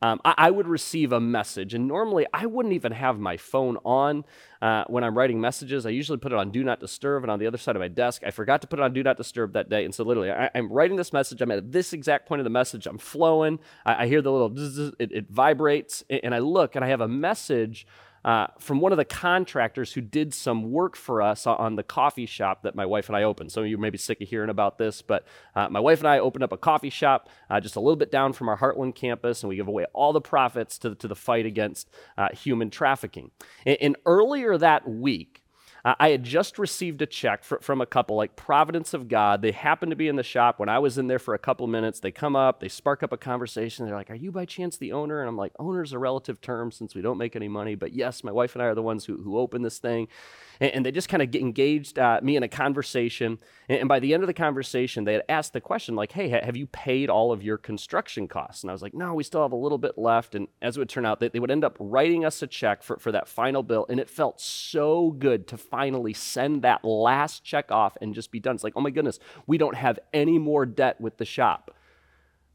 um, 0.01 0.21
I, 0.23 0.33
I, 0.37 0.51
would 0.51 0.67
receive 0.67 1.11
a 1.11 1.19
message, 1.19 1.73
and 1.73 1.87
normally 1.87 2.27
I 2.31 2.45
wouldn't 2.45 2.75
even 2.75 2.91
have 2.91 3.17
my 3.17 3.35
phone 3.35 3.77
on 3.83 4.25
uh, 4.61 4.83
when 4.87 5.03
I'm 5.03 5.17
writing 5.17 5.41
messages. 5.41 5.87
I 5.87 5.89
usually 5.89 6.19
put 6.19 6.31
it 6.31 6.37
on 6.37 6.51
Do 6.51 6.63
Not 6.63 6.79
Disturb, 6.79 7.23
and 7.23 7.31
on 7.31 7.39
the 7.39 7.47
other 7.47 7.57
side 7.57 7.75
of 7.75 7.79
my 7.79 7.87
desk, 7.87 8.21
I 8.23 8.29
forgot 8.29 8.61
to 8.61 8.67
put 8.67 8.77
it 8.77 8.83
on 8.83 8.93
Do 8.93 9.01
Not 9.01 9.17
Disturb 9.17 9.53
that 9.53 9.69
day. 9.69 9.85
And 9.85 9.95
so, 9.95 10.03
literally, 10.03 10.29
I, 10.29 10.51
am 10.53 10.71
writing 10.71 10.97
this 10.97 11.13
message. 11.13 11.41
I'm 11.41 11.49
at 11.49 11.71
this 11.71 11.93
exact 11.93 12.27
point 12.27 12.41
of 12.41 12.43
the 12.43 12.51
message. 12.51 12.85
I'm 12.85 12.99
flowing. 12.99 13.57
I, 13.87 14.03
I 14.03 14.07
hear 14.07 14.21
the 14.21 14.31
little, 14.31 14.93
it, 14.99 15.11
it 15.11 15.31
vibrates, 15.31 16.03
and 16.11 16.35
I 16.35 16.39
look, 16.39 16.75
and 16.75 16.85
I 16.85 16.89
have 16.89 17.01
a 17.01 17.07
message 17.07 17.87
uh, 18.27 18.47
from 18.59 18.81
one 18.81 18.91
of 18.91 18.97
the 18.97 19.05
contractors 19.05 19.93
who 19.93 20.01
did 20.01 20.33
some 20.33 20.69
work 20.69 20.97
for 20.97 21.21
us 21.21 21.47
on 21.47 21.77
the 21.77 21.81
coffee 21.81 22.25
shop 22.25 22.63
that 22.63 22.75
my 22.75 22.85
wife 22.85 23.07
and 23.07 23.15
I 23.15 23.23
opened. 23.23 23.53
Some 23.53 23.63
of 23.63 23.69
you 23.69 23.77
may 23.77 23.89
be 23.89 23.97
sick 23.97 24.19
of 24.19 24.27
hearing 24.27 24.49
about 24.49 24.77
this, 24.77 25.01
but 25.01 25.25
uh, 25.55 25.69
my 25.69 25.79
wife 25.79 25.99
and 25.99 26.09
I 26.09 26.19
opened 26.19 26.43
up 26.43 26.51
a 26.51 26.57
coffee 26.57 26.89
shop 26.89 27.29
uh, 27.49 27.61
just 27.61 27.77
a 27.77 27.79
little 27.79 27.95
bit 27.95 28.11
down 28.11 28.33
from 28.33 28.49
our 28.49 28.57
Heartland 28.57 28.95
campus, 28.95 29.43
and 29.43 29.49
we 29.49 29.55
give 29.55 29.69
away 29.69 29.85
all 29.93 30.11
the 30.11 30.19
profits 30.19 30.77
to, 30.79 30.93
to 30.95 31.07
the 31.07 31.15
fight 31.15 31.45
against 31.45 31.89
uh, 32.17 32.27
human 32.33 32.69
trafficking. 32.69 33.31
And, 33.65 33.77
and 33.79 33.95
earlier 34.05 34.57
that 34.57 34.85
week, 34.85 35.45
I 35.99 36.09
had 36.09 36.23
just 36.23 36.57
received 36.57 37.01
a 37.01 37.05
check 37.05 37.43
from 37.43 37.81
a 37.81 37.85
couple, 37.85 38.15
like 38.15 38.35
Providence 38.35 38.93
of 38.93 39.07
God. 39.07 39.41
They 39.41 39.51
happened 39.51 39.91
to 39.91 39.95
be 39.95 40.07
in 40.07 40.15
the 40.15 40.23
shop 40.23 40.59
when 40.59 40.69
I 40.69 40.79
was 40.79 40.97
in 40.97 41.07
there 41.07 41.19
for 41.19 41.33
a 41.33 41.39
couple 41.39 41.67
minutes. 41.67 41.99
They 41.99 42.11
come 42.11 42.35
up, 42.35 42.59
they 42.59 42.67
spark 42.67 43.03
up 43.03 43.13
a 43.13 43.17
conversation. 43.17 43.85
They're 43.85 43.95
like, 43.95 44.09
Are 44.09 44.15
you 44.15 44.31
by 44.31 44.45
chance 44.45 44.77
the 44.77 44.91
owner? 44.91 45.19
And 45.19 45.29
I'm 45.29 45.37
like, 45.37 45.53
Owner's 45.59 45.93
a 45.93 45.99
relative 45.99 46.41
term 46.41 46.71
since 46.71 46.95
we 46.95 47.01
don't 47.01 47.17
make 47.17 47.35
any 47.35 47.47
money. 47.47 47.75
But 47.75 47.93
yes, 47.93 48.23
my 48.23 48.31
wife 48.31 48.55
and 48.55 48.61
I 48.61 48.65
are 48.65 48.75
the 48.75 48.81
ones 48.81 49.05
who, 49.05 49.21
who 49.21 49.37
opened 49.37 49.63
this 49.63 49.79
thing 49.79 50.07
and, 50.59 50.71
and 50.71 50.85
they 50.85 50.91
just 50.91 51.09
kind 51.09 51.23
of 51.23 51.33
engaged 51.35 51.99
uh, 51.99 52.19
me 52.21 52.35
in 52.35 52.43
a 52.43 52.47
conversation. 52.47 53.39
And, 53.69 53.79
and, 53.79 53.87
by 53.87 53.99
the 53.99 54.13
end 54.13 54.23
of 54.23 54.27
the 54.27 54.33
conversation, 54.33 55.03
they 55.03 55.13
had 55.13 55.23
asked 55.29 55.53
the 55.53 55.61
question, 55.61 55.95
like, 55.95 56.11
hey, 56.11 56.29
have 56.29 56.57
you 56.57 56.67
paid 56.67 57.09
all 57.09 57.31
of 57.31 57.43
your 57.43 57.57
construction 57.57 58.27
costs? 58.27 58.63
And 58.63 58.69
I 58.69 58.73
was 58.73 58.81
like, 58.81 58.93
no, 58.93 59.13
we 59.13 59.23
still 59.23 59.41
have 59.41 59.51
a 59.51 59.57
little 59.57 59.77
bit 59.77 59.97
left. 59.97 60.35
And 60.35 60.47
as 60.61 60.77
it 60.77 60.79
would 60.79 60.89
turn 60.89 61.05
out, 61.05 61.19
they, 61.19 61.29
they 61.29 61.39
would 61.39 61.51
end 61.51 61.63
up 61.63 61.77
writing 61.79 62.25
us 62.25 62.41
a 62.41 62.47
check 62.47 62.83
for, 62.83 62.97
for 62.97 63.11
that 63.11 63.27
final 63.27 63.63
bill. 63.63 63.85
And 63.89 63.99
it 63.99 64.09
felt 64.09 64.41
so 64.41 65.11
good 65.11 65.47
to 65.47 65.57
finally 65.57 66.13
send 66.13 66.61
that 66.63 66.83
last 66.83 67.43
check 67.43 67.71
off 67.71 67.97
and 68.01 68.13
just 68.13 68.31
be 68.31 68.39
done. 68.39 68.55
It's 68.55 68.63
like, 68.63 68.73
oh 68.75 68.81
my 68.81 68.91
goodness, 68.91 69.19
we 69.45 69.57
don't 69.57 69.75
have 69.75 69.99
any 70.13 70.39
more 70.39 70.65
debt 70.65 70.99
with 70.99 71.17
the 71.17 71.25
shop. 71.25 71.71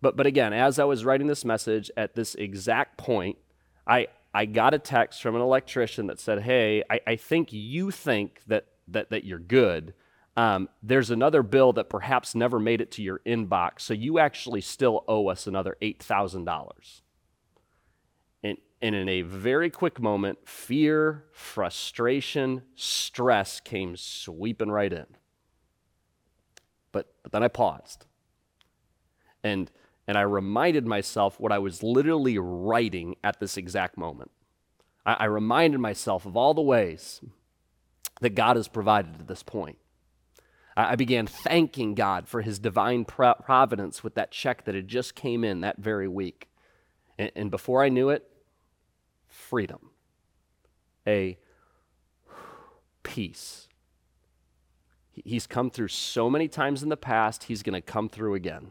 But, 0.00 0.16
but 0.16 0.26
again, 0.26 0.52
as 0.52 0.78
I 0.78 0.85
was 0.85 1.04
writing 1.04 1.28
this 1.28 1.44
message 1.44 1.90
at 1.97 2.14
this 2.14 2.35
exact 2.35 2.99
point, 2.99 3.38
I, 3.87 4.09
I 4.34 4.46
got 4.46 4.74
a 4.74 4.78
text 4.78 5.22
from 5.22 5.34
an 5.34 5.42
electrician 5.42 6.06
that 6.06 6.18
said, 6.18 6.42
Hey, 6.42 6.82
I, 6.90 7.00
I 7.06 7.16
think 7.16 7.52
you 7.52 7.90
think 7.90 8.40
that, 8.46 8.66
that, 8.88 9.10
that 9.10 9.24
you're 9.24 9.38
good, 9.38 9.94
um, 10.36 10.68
there's 10.82 11.10
another 11.10 11.42
bill 11.42 11.74
that 11.74 11.90
perhaps 11.90 12.34
never 12.34 12.58
made 12.58 12.80
it 12.80 12.90
to 12.92 13.02
your 13.02 13.20
inbox, 13.26 13.80
so 13.80 13.92
you 13.92 14.18
actually 14.18 14.62
still 14.62 15.04
owe 15.06 15.28
us 15.28 15.46
another 15.46 15.76
$8,000. 15.82 17.02
And, 18.42 18.58
and 18.80 18.94
in 18.94 19.08
a 19.08 19.22
very 19.22 19.68
quick 19.68 20.00
moment, 20.00 20.38
fear, 20.48 21.24
frustration, 21.32 22.62
stress 22.74 23.60
came 23.60 23.94
sweeping 23.96 24.70
right 24.70 24.92
in. 24.92 25.06
But, 26.92 27.12
but 27.22 27.32
then 27.32 27.42
I 27.42 27.48
paused. 27.48 28.06
And, 29.44 29.70
and 30.06 30.18
I 30.18 30.23
reminded 30.23 30.87
myself 30.87 31.38
what 31.38 31.52
I 31.52 31.59
was 31.59 31.82
literally 31.82 32.38
writing 32.38 33.16
at 33.23 33.40
this 33.40 33.56
exact 33.56 33.97
moment. 33.97 34.30
I, 35.06 35.14
I 35.21 35.25
reminded 35.26 35.80
myself 35.80 36.26
of 36.26 36.37
all 36.37 36.54
the 36.54 36.61
ways 36.62 37.21
that 38.21 38.35
God 38.35 38.56
has 38.56 38.68
provided 38.68 39.21
at 39.21 39.28
this 39.28 39.42
point. 39.42 39.78
I 40.75 40.97
began 40.97 41.26
thanking 41.26 41.94
God 41.94 42.26
for 42.26 42.40
his 42.40 42.59
divine 42.59 43.04
providence 43.04 44.02
with 44.02 44.14
that 44.14 44.30
check 44.30 44.64
that 44.64 44.75
had 44.75 44.88
just 44.88 45.14
came 45.14 45.44
in 45.44 45.61
that 45.61 45.76
very 45.76 46.09
week. 46.09 46.49
And, 47.18 47.30
and 47.37 47.50
before 47.50 47.85
I 47.85 47.90
knew 47.90 48.09
it, 48.09 48.26
freedom, 49.28 49.90
a 51.06 51.38
peace. 53.02 53.68
He's 55.12 55.47
come 55.47 55.68
through 55.68 55.88
so 55.88 56.30
many 56.30 56.49
times 56.49 56.82
in 56.82 56.88
the 56.88 56.97
past, 56.97 57.44
he's 57.44 57.62
going 57.62 57.75
to 57.75 57.82
come 57.82 58.09
through 58.09 58.35
again. 58.35 58.71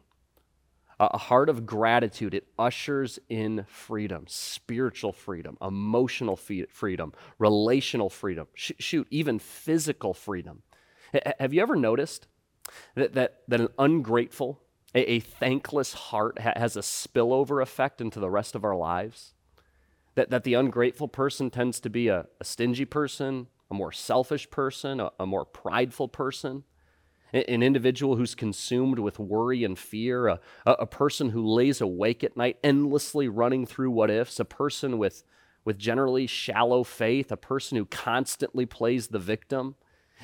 A 1.02 1.18
heart 1.18 1.50
of 1.50 1.66
gratitude, 1.66 2.36
it 2.36 2.46
ushers 2.60 3.18
in 3.28 3.66
freedom, 3.68 4.26
spiritual 4.28 5.12
freedom, 5.12 5.58
emotional 5.60 6.36
freedom, 6.36 7.14
relational 7.40 8.08
freedom, 8.08 8.46
shoot, 8.54 9.08
even 9.10 9.40
physical 9.40 10.14
freedom. 10.14 10.62
Have 11.40 11.56
you 11.56 11.62
ever 11.64 11.76
noticed 11.76 12.28
that, 12.94 13.14
that, 13.14 13.42
that 13.48 13.62
an 13.62 13.70
ungrateful, 13.80 14.62
a, 14.94 15.14
a 15.14 15.20
thankless 15.22 15.94
heart 15.94 16.38
ha- 16.38 16.54
has 16.56 16.78
a 16.78 16.82
spillover 16.82 17.64
effect 17.64 18.00
into 18.00 18.20
the 18.20 18.30
rest 18.30 18.54
of 18.54 18.64
our 18.64 18.76
lives? 18.76 19.34
That, 20.14 20.30
that 20.30 20.44
the 20.44 20.54
ungrateful 20.54 21.08
person 21.08 21.50
tends 21.50 21.80
to 21.80 21.90
be 21.90 22.10
a, 22.10 22.28
a 22.40 22.44
stingy 22.44 22.86
person, 22.86 23.48
a 23.72 23.74
more 23.74 23.92
selfish 23.92 24.52
person, 24.52 25.00
a, 25.00 25.10
a 25.20 25.26
more 25.26 25.46
prideful 25.46 26.10
person, 26.10 26.64
an 27.34 27.64
individual 27.64 28.16
who's 28.16 28.36
consumed 28.36 29.00
with 29.00 29.20
worry 29.20 29.64
and 29.64 29.78
fear, 29.78 30.28
a, 30.28 30.40
a 30.66 30.86
person 30.86 31.30
who 31.30 31.46
lays 31.46 31.82
awake 31.82 32.24
at 32.24 32.36
night 32.36 32.58
endlessly 32.64 33.28
running 33.28 33.66
through 33.66 33.92
what 33.92 34.10
ifs, 34.10 34.40
a 34.40 34.46
person 34.46 34.98
with, 34.98 35.24
with 35.64 35.78
generally 35.78 36.28
shallow 36.28 36.84
faith, 36.84 37.32
a 37.32 37.38
person 37.38 37.78
who 37.78 37.86
constantly 37.86 38.66
plays 38.66 39.08
the 39.08 39.20
victim, 39.20 39.76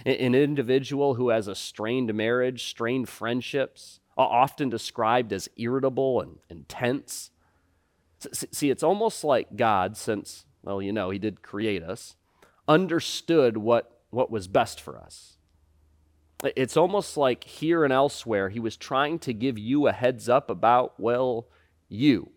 an 0.06 0.36
individual 0.36 1.16
who 1.16 1.30
has 1.30 1.48
a 1.48 1.56
strained 1.56 2.14
marriage, 2.14 2.66
strained 2.70 3.10
friendships, 3.10 4.00
often 4.18 4.70
described 4.70 5.32
as 5.32 5.50
irritable 5.58 6.22
and 6.22 6.38
intense. 6.50 7.32
See, 8.32 8.70
it's 8.70 8.84
almost 8.84 9.24
like 9.24 9.56
God, 9.56 9.96
since, 9.96 10.46
well, 10.64 10.82
you 10.82 10.92
know, 10.92 11.12
He 11.12 11.20
did 11.20 11.42
create 11.42 11.84
us, 11.84 12.16
understood 12.68 13.58
what, 13.58 14.02
what 14.10 14.32
was 14.32 14.48
best 14.48 14.82
for 14.82 14.98
us. 14.98 15.38
It's 16.44 16.77
almost 16.77 17.17
like 17.17 17.44
here 17.44 17.84
and 17.84 17.91
elsewhere, 17.91 18.50
He 18.50 18.60
was 18.60 18.77
trying 18.77 19.20
to 19.20 19.34
give 19.34 19.58
you 19.58 19.88
a 19.88 19.91
heads 19.91 20.29
up 20.29 20.50
about, 20.50 21.00
well, 21.00 21.48
you. 21.89 22.32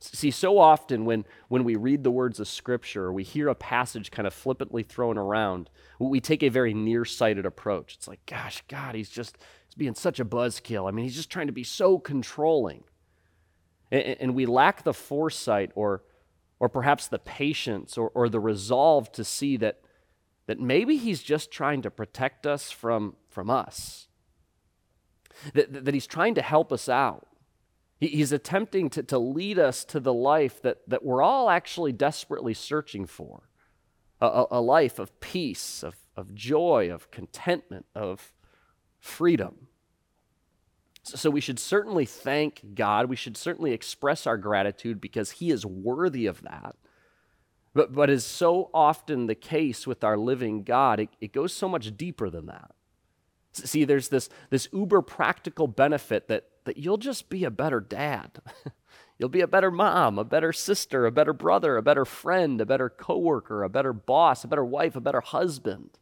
See, 0.00 0.30
so 0.30 0.58
often 0.58 1.04
when, 1.04 1.24
when 1.48 1.64
we 1.64 1.74
read 1.74 2.04
the 2.04 2.10
words 2.10 2.38
of 2.38 2.46
Scripture, 2.46 3.06
or 3.06 3.12
we 3.12 3.24
hear 3.24 3.48
a 3.48 3.54
passage 3.54 4.10
kind 4.10 4.26
of 4.26 4.34
flippantly 4.34 4.82
thrown 4.82 5.18
around, 5.18 5.70
we 5.98 6.20
take 6.20 6.42
a 6.42 6.50
very 6.50 6.72
nearsighted 6.72 7.44
approach. 7.44 7.94
It's 7.94 8.06
like, 8.06 8.24
gosh, 8.26 8.62
God, 8.68 8.94
he's 8.94 9.10
just 9.10 9.38
he's 9.66 9.74
being 9.74 9.94
such 9.94 10.20
a 10.20 10.24
buzzkill. 10.24 10.86
I 10.86 10.92
mean, 10.92 11.04
he's 11.04 11.16
just 11.16 11.30
trying 11.30 11.48
to 11.48 11.52
be 11.52 11.64
so 11.64 11.98
controlling. 11.98 12.84
And, 13.90 14.16
and 14.20 14.34
we 14.34 14.46
lack 14.46 14.84
the 14.84 14.94
foresight 14.94 15.72
or, 15.74 16.04
or 16.60 16.68
perhaps 16.68 17.08
the 17.08 17.18
patience 17.18 17.98
or, 17.98 18.10
or 18.14 18.28
the 18.28 18.40
resolve 18.40 19.10
to 19.12 19.24
see 19.24 19.56
that, 19.56 19.80
that 20.48 20.58
maybe 20.58 20.96
he's 20.96 21.22
just 21.22 21.52
trying 21.52 21.80
to 21.82 21.90
protect 21.90 22.44
us 22.44 22.72
from, 22.72 23.14
from 23.30 23.48
us, 23.48 24.08
that, 25.54 25.84
that 25.84 25.94
he's 25.94 26.08
trying 26.08 26.34
to 26.34 26.42
help 26.42 26.72
us 26.72 26.88
out 26.88 27.28
He's 28.00 28.30
attempting 28.30 28.90
to, 28.90 29.02
to 29.04 29.18
lead 29.18 29.58
us 29.58 29.84
to 29.86 29.98
the 29.98 30.12
life 30.12 30.62
that, 30.62 30.88
that 30.88 31.04
we're 31.04 31.22
all 31.22 31.50
actually 31.50 31.92
desperately 31.92 32.54
searching 32.54 33.06
for 33.06 33.42
a, 34.20 34.44
a 34.52 34.60
life 34.60 35.00
of 35.00 35.18
peace, 35.18 35.82
of, 35.82 35.96
of 36.16 36.32
joy, 36.32 36.90
of 36.92 37.10
contentment, 37.10 37.86
of 37.96 38.32
freedom. 39.00 39.66
So 41.02 41.28
we 41.28 41.40
should 41.40 41.58
certainly 41.58 42.04
thank 42.04 42.76
God. 42.76 43.08
We 43.08 43.16
should 43.16 43.36
certainly 43.36 43.72
express 43.72 44.28
our 44.28 44.36
gratitude 44.36 45.00
because 45.00 45.32
He 45.32 45.50
is 45.50 45.66
worthy 45.66 46.26
of 46.26 46.42
that. 46.42 46.76
But, 47.74 47.92
but 47.92 48.10
as 48.10 48.24
so 48.24 48.70
often 48.72 49.26
the 49.26 49.34
case 49.34 49.86
with 49.86 50.02
our 50.02 50.16
living 50.16 50.62
God, 50.62 51.00
it, 51.00 51.10
it 51.20 51.32
goes 51.32 51.52
so 51.52 51.68
much 51.68 51.96
deeper 51.96 52.30
than 52.30 52.46
that. 52.46 52.72
See, 53.52 53.84
there's 53.84 54.08
this, 54.08 54.28
this 54.50 54.68
uber 54.72 55.02
practical 55.02 55.66
benefit 55.66 56.28
that 56.28 56.48
that 56.68 56.76
you'll 56.76 56.98
just 56.98 57.30
be 57.30 57.44
a 57.44 57.50
better 57.50 57.80
dad. 57.80 58.42
you'll 59.18 59.30
be 59.30 59.40
a 59.40 59.46
better 59.46 59.70
mom, 59.70 60.18
a 60.18 60.24
better 60.24 60.52
sister, 60.52 61.06
a 61.06 61.10
better 61.10 61.32
brother, 61.32 61.78
a 61.78 61.82
better 61.82 62.04
friend, 62.04 62.60
a 62.60 62.66
better 62.66 62.90
coworker, 62.90 63.62
a 63.62 63.70
better 63.70 63.94
boss, 63.94 64.44
a 64.44 64.48
better 64.48 64.66
wife, 64.66 64.94
a 64.94 65.00
better 65.00 65.22
husband. 65.22 65.96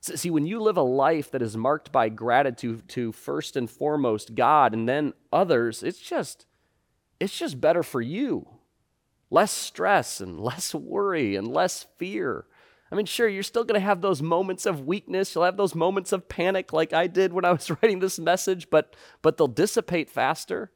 See, 0.00 0.30
when 0.30 0.46
you 0.46 0.60
live 0.60 0.76
a 0.76 0.82
life 0.82 1.32
that 1.32 1.42
is 1.42 1.56
marked 1.56 1.90
by 1.90 2.10
gratitude 2.10 2.88
to 2.90 3.10
first 3.10 3.56
and 3.56 3.68
foremost 3.68 4.36
God 4.36 4.72
and 4.72 4.88
then 4.88 5.14
others, 5.32 5.82
it's 5.82 5.98
just 5.98 6.46
it's 7.18 7.36
just 7.36 7.60
better 7.60 7.82
for 7.82 8.00
you. 8.00 8.46
Less 9.30 9.52
stress 9.52 10.20
and 10.20 10.40
less 10.50 10.74
worry 10.74 11.36
and 11.36 11.48
less 11.48 11.86
fear. 11.98 12.46
I 12.90 12.94
mean, 12.94 13.06
sure, 13.06 13.28
you're 13.28 13.42
still 13.42 13.64
going 13.64 13.80
to 13.80 13.84
have 13.84 14.00
those 14.00 14.22
moments 14.22 14.64
of 14.64 14.86
weakness. 14.86 15.34
You'll 15.34 15.44
have 15.44 15.56
those 15.56 15.74
moments 15.74 16.12
of 16.12 16.28
panic 16.28 16.72
like 16.72 16.92
I 16.92 17.08
did 17.08 17.32
when 17.32 17.44
I 17.44 17.52
was 17.52 17.70
writing 17.82 17.98
this 17.98 18.18
message, 18.18 18.70
but, 18.70 18.94
but 19.22 19.36
they'll 19.36 19.48
dissipate 19.48 20.08
faster. 20.08 20.70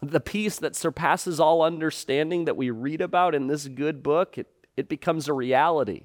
The 0.00 0.20
peace 0.20 0.58
that 0.58 0.76
surpasses 0.76 1.40
all 1.40 1.62
understanding 1.62 2.44
that 2.44 2.56
we 2.56 2.70
read 2.70 3.00
about 3.00 3.34
in 3.34 3.48
this 3.48 3.66
good 3.66 4.02
book, 4.02 4.38
it, 4.38 4.48
it 4.76 4.88
becomes 4.88 5.28
a 5.28 5.32
reality. 5.32 6.04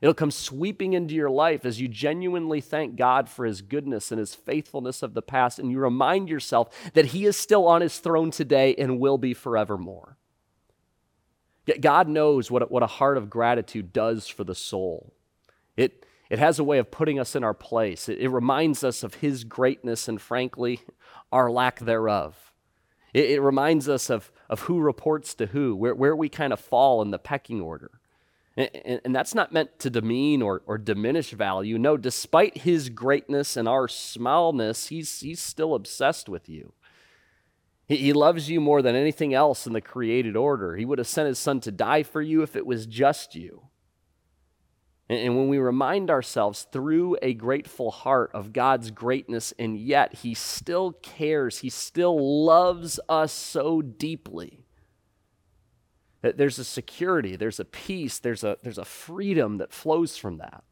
It'll 0.00 0.14
come 0.14 0.30
sweeping 0.30 0.92
into 0.92 1.14
your 1.14 1.30
life 1.30 1.64
as 1.64 1.80
you 1.80 1.88
genuinely 1.88 2.60
thank 2.60 2.96
God 2.96 3.28
for 3.28 3.46
his 3.46 3.62
goodness 3.62 4.10
and 4.10 4.18
his 4.18 4.34
faithfulness 4.34 5.02
of 5.02 5.14
the 5.14 5.22
past, 5.22 5.58
and 5.58 5.70
you 5.70 5.78
remind 5.78 6.28
yourself 6.28 6.92
that 6.92 7.06
he 7.06 7.24
is 7.24 7.36
still 7.36 7.66
on 7.66 7.80
his 7.80 7.98
throne 7.98 8.30
today 8.30 8.74
and 8.76 9.00
will 9.00 9.18
be 9.18 9.32
forevermore. 9.32 10.16
God 11.80 12.08
knows 12.08 12.50
what, 12.50 12.70
what 12.70 12.82
a 12.82 12.88
heart 12.88 13.16
of 13.16 13.30
gratitude 13.30 13.92
does 13.92 14.28
for 14.28 14.44
the 14.44 14.54
soul. 14.54 15.12
It, 15.76 16.06
it 16.30 16.38
has 16.38 16.58
a 16.58 16.64
way 16.64 16.78
of 16.78 16.90
putting 16.90 17.18
us 17.18 17.34
in 17.34 17.44
our 17.44 17.54
place. 17.54 18.08
It, 18.08 18.18
it 18.18 18.28
reminds 18.28 18.84
us 18.84 19.02
of 19.02 19.14
His 19.14 19.44
greatness 19.44 20.08
and, 20.08 20.20
frankly, 20.20 20.80
our 21.32 21.50
lack 21.50 21.80
thereof. 21.80 22.52
It, 23.12 23.30
it, 23.30 23.40
reminds 23.40 23.88
us 23.88 24.10
of, 24.10 24.30
of 24.48 24.60
who 24.62 24.78
reports 24.78 25.34
to 25.34 25.46
who, 25.46 25.74
where, 25.74 25.94
where 25.94 26.16
we 26.16 26.28
kind 26.28 26.52
of 26.52 26.60
fall 26.60 27.02
in 27.02 27.10
the 27.10 27.18
pecking 27.18 27.60
order. 27.60 27.90
And, 28.56 28.70
and, 28.84 29.00
and 29.04 29.14
that's 29.14 29.34
not 29.34 29.52
meant 29.52 29.78
to 29.80 29.90
demean 29.90 30.42
or, 30.42 30.62
or 30.66 30.78
diminish 30.78 31.30
value. 31.30 31.78
No, 31.78 31.96
despite 31.96 32.58
His 32.58 32.90
greatness 32.90 33.56
and 33.56 33.68
our 33.68 33.88
smallness, 33.88 34.88
He's, 34.88 35.20
he's 35.20 35.40
still 35.40 35.74
obsessed 35.74 36.28
with 36.28 36.48
you. 36.48 36.72
He, 37.86 37.96
he 37.96 38.12
loves 38.12 38.50
you 38.50 38.60
more 38.60 38.82
than 38.82 38.96
anything 38.96 39.32
else 39.32 39.66
in 39.66 39.72
the 39.72 39.80
created 39.80 40.36
order. 40.36 40.76
He 40.76 40.84
would 40.84 40.98
have 40.98 41.06
sent 41.06 41.28
his 41.28 41.38
son 41.38 41.60
to 41.60 41.72
die 41.72 42.02
for 42.02 42.20
you 42.20 42.42
if 42.42 42.56
it 42.56 42.66
was 42.66 42.86
just 42.86 43.34
you. 43.34 43.62
And, 45.08 45.18
and 45.18 45.36
when 45.36 45.48
we 45.48 45.58
remind 45.58 46.10
ourselves 46.10 46.66
through 46.72 47.16
a 47.22 47.34
grateful 47.34 47.90
heart 47.90 48.30
of 48.34 48.52
God's 48.52 48.90
greatness, 48.90 49.54
and 49.58 49.78
yet 49.78 50.16
he 50.16 50.34
still 50.34 50.92
cares, 50.92 51.60
he 51.60 51.70
still 51.70 52.44
loves 52.44 52.98
us 53.08 53.32
so 53.32 53.82
deeply. 53.82 54.64
That 56.22 56.38
there's 56.38 56.58
a 56.58 56.64
security, 56.64 57.36
there's 57.36 57.60
a 57.60 57.64
peace, 57.64 58.18
there's 58.18 58.42
a, 58.42 58.58
there's 58.62 58.78
a 58.78 58.84
freedom 58.84 59.58
that 59.58 59.72
flows 59.72 60.16
from 60.16 60.38
that. 60.38 60.64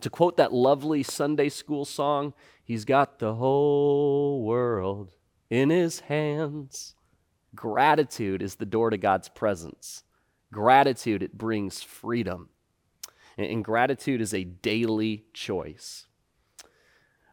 To 0.00 0.10
quote 0.10 0.38
that 0.38 0.52
lovely 0.52 1.02
Sunday 1.02 1.48
school 1.48 1.84
song, 1.84 2.34
He's 2.64 2.86
got 2.86 3.18
the 3.18 3.34
whole 3.34 4.42
world 4.42 5.14
in 5.54 5.70
his 5.70 6.00
hands. 6.00 6.96
Gratitude 7.54 8.42
is 8.42 8.56
the 8.56 8.66
door 8.66 8.90
to 8.90 8.98
God's 8.98 9.28
presence. 9.28 10.02
Gratitude, 10.52 11.22
it 11.22 11.38
brings 11.38 11.80
freedom. 11.80 12.48
And 13.38 13.64
gratitude 13.64 14.20
is 14.20 14.34
a 14.34 14.42
daily 14.42 15.26
choice. 15.32 16.06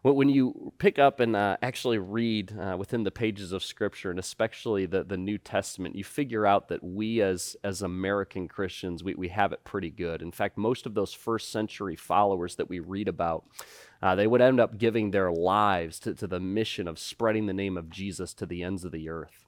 When 0.03 0.29
you 0.29 0.73
pick 0.79 0.97
up 0.97 1.19
and 1.19 1.35
uh, 1.35 1.57
actually 1.61 1.99
read 1.99 2.57
uh, 2.59 2.75
within 2.77 3.03
the 3.03 3.11
pages 3.11 3.51
of 3.51 3.63
Scripture, 3.63 4.09
and 4.09 4.19
especially 4.19 4.87
the, 4.87 5.03
the 5.03 5.17
New 5.17 5.37
Testament, 5.37 5.95
you 5.95 6.03
figure 6.03 6.45
out 6.45 6.69
that 6.69 6.83
we 6.83 7.21
as, 7.21 7.55
as 7.63 7.83
American 7.83 8.47
Christians, 8.47 9.03
we, 9.03 9.13
we 9.13 9.27
have 9.29 9.51
it 9.51 9.63
pretty 9.63 9.91
good. 9.91 10.23
In 10.23 10.31
fact, 10.31 10.57
most 10.57 10.87
of 10.87 10.95
those 10.95 11.13
first 11.13 11.51
century 11.51 11.95
followers 11.95 12.55
that 12.55 12.69
we 12.69 12.79
read 12.79 13.07
about, 13.07 13.45
uh, 14.01 14.15
they 14.15 14.27
would 14.27 14.41
end 14.41 14.59
up 14.59 14.77
giving 14.77 15.11
their 15.11 15.31
lives 15.31 15.99
to, 15.99 16.15
to 16.15 16.27
the 16.27 16.39
mission 16.39 16.87
of 16.87 16.97
spreading 16.97 17.45
the 17.45 17.53
name 17.53 17.77
of 17.77 17.89
Jesus 17.89 18.33
to 18.35 18.45
the 18.45 18.63
ends 18.63 18.83
of 18.83 18.91
the 18.91 19.09
earth. 19.09 19.45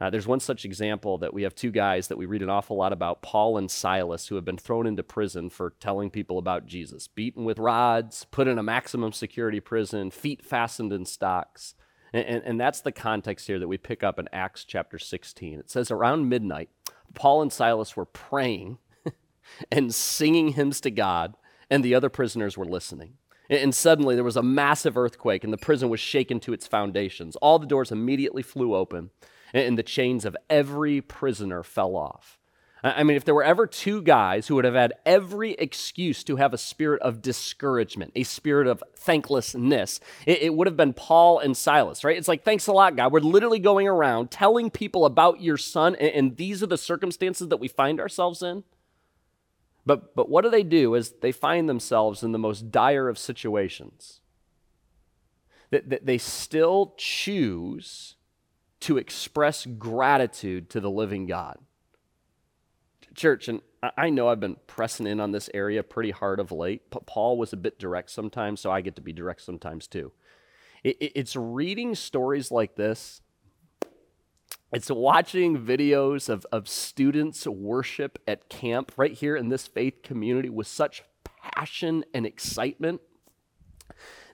Uh, 0.00 0.10
there's 0.10 0.26
one 0.26 0.40
such 0.40 0.64
example 0.64 1.16
that 1.18 1.32
we 1.32 1.44
have 1.44 1.54
two 1.54 1.70
guys 1.70 2.08
that 2.08 2.18
we 2.18 2.26
read 2.26 2.42
an 2.42 2.50
awful 2.50 2.76
lot 2.76 2.92
about, 2.92 3.22
Paul 3.22 3.56
and 3.56 3.70
Silas, 3.70 4.26
who 4.26 4.34
have 4.34 4.44
been 4.44 4.58
thrown 4.58 4.84
into 4.84 5.04
prison 5.04 5.48
for 5.48 5.74
telling 5.78 6.10
people 6.10 6.38
about 6.38 6.66
Jesus, 6.66 7.06
beaten 7.06 7.44
with 7.44 7.60
rods, 7.60 8.26
put 8.32 8.48
in 8.48 8.58
a 8.58 8.64
maximum 8.64 9.12
security 9.12 9.60
prison, 9.60 10.10
feet 10.10 10.44
fastened 10.44 10.92
in 10.92 11.04
stocks. 11.04 11.76
And, 12.12 12.26
and, 12.26 12.42
and 12.44 12.60
that's 12.60 12.80
the 12.80 12.90
context 12.90 13.46
here 13.46 13.60
that 13.60 13.68
we 13.68 13.78
pick 13.78 14.02
up 14.02 14.18
in 14.18 14.28
Acts 14.32 14.64
chapter 14.64 14.98
16. 14.98 15.60
It 15.60 15.70
says, 15.70 15.92
Around 15.92 16.28
midnight, 16.28 16.70
Paul 17.14 17.40
and 17.40 17.52
Silas 17.52 17.96
were 17.96 18.04
praying 18.04 18.78
and 19.70 19.94
singing 19.94 20.48
hymns 20.48 20.80
to 20.80 20.90
God, 20.90 21.36
and 21.70 21.84
the 21.84 21.94
other 21.94 22.08
prisoners 22.08 22.58
were 22.58 22.64
listening. 22.64 23.18
And 23.52 23.74
suddenly 23.74 24.14
there 24.14 24.24
was 24.24 24.36
a 24.36 24.42
massive 24.42 24.96
earthquake, 24.96 25.44
and 25.44 25.52
the 25.52 25.58
prison 25.58 25.88
was 25.88 26.00
shaken 26.00 26.40
to 26.40 26.52
its 26.52 26.66
foundations. 26.66 27.36
All 27.36 27.58
the 27.58 27.66
doors 27.66 27.92
immediately 27.92 28.42
flew 28.42 28.74
open 28.74 29.10
and 29.52 29.78
the 29.78 29.82
chains 29.82 30.24
of 30.24 30.36
every 30.48 31.00
prisoner 31.00 31.62
fell 31.62 31.96
off. 31.96 32.38
I 32.84 33.04
mean, 33.04 33.16
if 33.16 33.24
there 33.24 33.34
were 33.34 33.44
ever 33.44 33.68
two 33.68 34.02
guys 34.02 34.48
who 34.48 34.56
would 34.56 34.64
have 34.64 34.74
had 34.74 34.94
every 35.06 35.52
excuse 35.52 36.24
to 36.24 36.36
have 36.36 36.52
a 36.52 36.58
spirit 36.58 37.00
of 37.02 37.22
discouragement, 37.22 38.10
a 38.16 38.24
spirit 38.24 38.66
of 38.66 38.82
thanklessness, 38.96 40.00
it, 40.26 40.42
it, 40.42 40.54
would 40.54 40.66
have 40.66 40.76
been 40.76 40.92
Paul 40.92 41.38
and 41.38 41.56
Silas, 41.56 42.02
right? 42.02 42.16
It's 42.16 42.26
like, 42.26 42.42
thanks 42.42 42.66
a 42.66 42.72
lot, 42.72 42.96
God. 42.96 43.12
We're 43.12 43.20
literally 43.20 43.60
going 43.60 43.86
around 43.86 44.32
telling 44.32 44.68
people 44.68 45.04
about 45.04 45.40
your 45.40 45.56
son, 45.56 45.94
and, 45.94 46.10
and 46.10 46.36
these 46.36 46.60
are 46.60 46.66
the 46.66 46.76
circumstances 46.76 47.48
that 47.48 47.58
we 47.58 47.68
find 47.68 48.00
ourselves 48.00 48.42
in. 48.42 48.64
But, 49.84 50.14
but 50.14 50.28
what 50.28 50.42
do 50.42 50.50
they 50.50 50.62
do 50.62 50.94
as 50.94 51.14
they 51.20 51.32
find 51.32 51.68
themselves 51.68 52.22
in 52.22 52.32
the 52.32 52.38
most 52.38 52.70
dire 52.70 53.08
of 53.08 53.18
situations? 53.18 54.20
That, 55.70 55.90
that 55.90 56.06
they 56.06 56.18
still 56.18 56.94
choose 56.96 58.16
to 58.80 58.98
express 58.98 59.66
gratitude 59.66 60.68
to 60.70 60.80
the 60.80 60.90
living 60.90 61.26
God. 61.26 61.58
Church, 63.14 63.48
and 63.48 63.60
I 63.96 64.10
know 64.10 64.28
I've 64.28 64.40
been 64.40 64.56
pressing 64.66 65.06
in 65.06 65.20
on 65.20 65.32
this 65.32 65.50
area 65.52 65.82
pretty 65.82 66.10
hard 66.10 66.40
of 66.40 66.52
late, 66.52 66.82
but 66.90 67.06
Paul 67.06 67.36
was 67.36 67.52
a 67.52 67.56
bit 67.56 67.78
direct 67.78 68.10
sometimes, 68.10 68.60
so 68.60 68.70
I 68.70 68.80
get 68.80 68.96
to 68.96 69.02
be 69.02 69.12
direct 69.12 69.42
sometimes 69.42 69.86
too. 69.86 70.12
It's 70.84 71.36
reading 71.36 71.94
stories 71.94 72.50
like 72.50 72.74
this, 72.74 73.20
it's 74.72 74.90
watching 74.90 75.58
videos 75.58 76.28
of, 76.28 76.46
of 76.50 76.68
students 76.68 77.46
worship 77.46 78.18
at 78.26 78.48
camp 78.48 78.92
right 78.96 79.12
here 79.12 79.36
in 79.36 79.48
this 79.48 79.66
faith 79.66 80.02
community 80.02 80.48
with 80.48 80.66
such 80.66 81.02
passion 81.24 82.04
and 82.14 82.24
excitement 82.24 83.00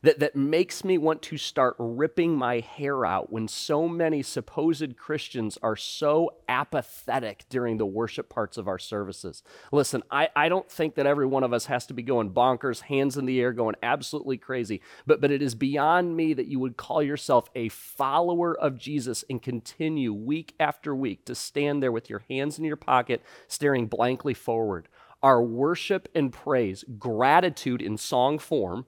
that, 0.02 0.19
that 0.19 0.37
makes 0.37 0.85
me 0.85 0.99
want 0.99 1.23
to 1.23 1.37
start 1.37 1.76
ripping 1.78 2.37
my 2.37 2.61
hair 2.61 3.05
out 3.05 3.33
when 3.33 3.49
so 3.49 3.88
many 3.88 4.23
supposed 4.23 4.97
Christians 4.97 5.59
are 5.62 5.76
so 5.76 6.35
apathetic 6.49 7.45
during 7.49 7.78
the 7.78 7.87
worship 7.87 8.28
parts 8.28 8.57
of 8.57 8.69
our 8.69 8.78
services. 8.78 9.43
Listen, 9.73 10.02
I, 10.11 10.28
I 10.37 10.49
don't 10.49 10.71
think 10.71 10.95
that 10.95 11.07
every 11.07 11.26
one 11.26 11.43
of 11.43 11.52
us 11.52 11.67
has 11.67 11.87
to 11.87 11.95
be 11.95 12.02
going 12.02 12.31
bonkers, 12.31 12.83
hands 12.83 13.17
in 13.17 13.26
the 13.26 13.40
air, 13.40 13.52
going 13.52 13.76
absolutely 13.83 14.38
crazy, 14.38 14.81
but, 15.07 15.21
but 15.21 15.31
it 15.31 15.43
is 15.43 15.55
beyond 15.55 16.17
me 16.17 16.35
that 16.35 16.47
you 16.47 16.59
would 16.61 16.76
call 16.76 17.02
yourself 17.02 17.50
a 17.55 17.69
follower 17.69 18.59
of 18.59 18.78
Jesus 18.78 19.25
and 19.28 19.43
continue 19.43 20.12
week 20.12 20.55
after 20.61 20.95
week 20.95 21.25
to 21.25 21.35
stand 21.35 21.83
there 21.83 21.93
with 21.93 22.09
your 22.09 22.23
hands 22.28 22.59
in 22.59 22.64
your 22.64 22.76
pocket, 22.76 23.23
staring 23.47 23.87
blankly 23.87 24.35
forward. 24.35 24.88
Our 25.23 25.43
worship 25.43 26.09
and 26.14 26.33
praise, 26.33 26.85
gratitude 26.99 27.83
in 27.83 27.97
song 27.97 28.38
form, 28.38 28.87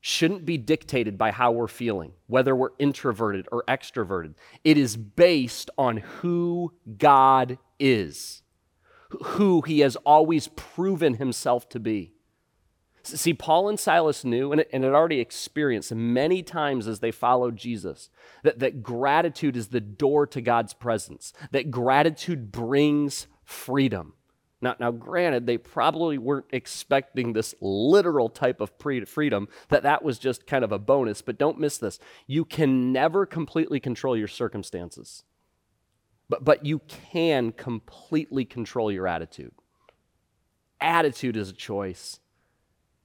shouldn't 0.00 0.46
be 0.46 0.56
dictated 0.56 1.18
by 1.18 1.30
how 1.30 1.52
we're 1.52 1.68
feeling, 1.68 2.12
whether 2.26 2.56
we're 2.56 2.70
introverted 2.78 3.46
or 3.52 3.62
extroverted. 3.68 4.34
It 4.64 4.78
is 4.78 4.96
based 4.96 5.70
on 5.76 5.98
who 5.98 6.72
God 6.96 7.58
is, 7.78 8.42
who 9.10 9.60
he 9.62 9.80
has 9.80 9.96
always 9.96 10.48
proven 10.48 11.14
himself 11.14 11.68
to 11.70 11.80
be. 11.80 12.12
See, 13.02 13.34
Paul 13.34 13.68
and 13.68 13.80
Silas 13.80 14.24
knew 14.24 14.52
and, 14.52 14.64
had 14.72 14.84
already 14.84 15.20
experienced 15.20 15.94
many 15.94 16.42
times 16.42 16.86
as 16.86 17.00
they 17.00 17.10
followed 17.10 17.56
Jesus 17.56 18.10
that, 18.42 18.58
that 18.58 18.82
gratitude 18.82 19.56
is 19.56 19.68
the 19.68 19.80
door 19.80 20.26
to 20.28 20.40
God's 20.40 20.74
presence, 20.74 21.32
that 21.50 21.70
gratitude 21.70 22.52
brings 22.52 23.26
freedom. 23.42 24.14
Now, 24.62 24.76
now, 24.78 24.90
granted, 24.90 25.46
they 25.46 25.56
probably 25.56 26.18
weren't 26.18 26.46
expecting 26.50 27.32
this 27.32 27.54
literal 27.62 28.28
type 28.28 28.60
of 28.60 28.70
freedom, 28.78 29.48
that 29.70 29.84
that 29.84 30.04
was 30.04 30.18
just 30.18 30.46
kind 30.46 30.64
of 30.64 30.72
a 30.72 30.78
bonus, 30.78 31.22
but 31.22 31.38
don't 31.38 31.58
miss 31.58 31.78
this. 31.78 31.98
You 32.26 32.44
can 32.44 32.92
never 32.92 33.24
completely 33.24 33.80
control 33.80 34.16
your 34.16 34.28
circumstances, 34.28 35.24
but, 36.28 36.44
but 36.44 36.66
you 36.66 36.80
can 36.88 37.52
completely 37.52 38.44
control 38.44 38.92
your 38.92 39.06
attitude. 39.06 39.52
Attitude 40.78 41.36
is 41.36 41.48
a 41.50 41.54
choice. 41.54 42.20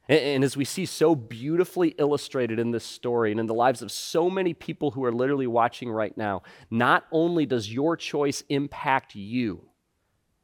And, 0.10 0.20
and 0.20 0.44
as 0.44 0.58
we 0.58 0.66
see 0.66 0.86
so 0.86 1.16
beautifully 1.16 1.96
illustrated 1.98 2.60
in 2.60 2.72
this 2.72 2.86
story 2.86 3.32
and 3.32 3.40
in 3.40 3.46
the 3.46 3.54
lives 3.54 3.82
of 3.82 3.94
so 3.94 4.30
many 4.30 4.54
people 4.54 4.92
who 4.92 5.06
are 5.06 5.12
literally 5.14 5.48
watching 5.48 5.90
right 5.90 6.16
now, 6.18 6.44
not 6.70 7.06
only 7.14 7.46
does 7.46 7.72
your 7.72 7.96
choice 7.96 8.44
impact 8.50 9.16
you, 9.16 9.70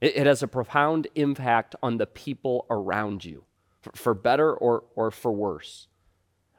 it, 0.02 0.18
it 0.18 0.28
has 0.28 0.44
a 0.44 0.48
profound 0.48 1.08
impact 1.16 1.76
on 1.82 1.98
the 1.98 2.08
people 2.08 2.66
around 2.70 3.24
you, 3.24 3.46
for, 3.82 3.92
for 3.96 4.14
better 4.14 4.54
or, 4.54 4.84
or 4.96 5.12
for 5.12 5.32
worse. 5.32 5.88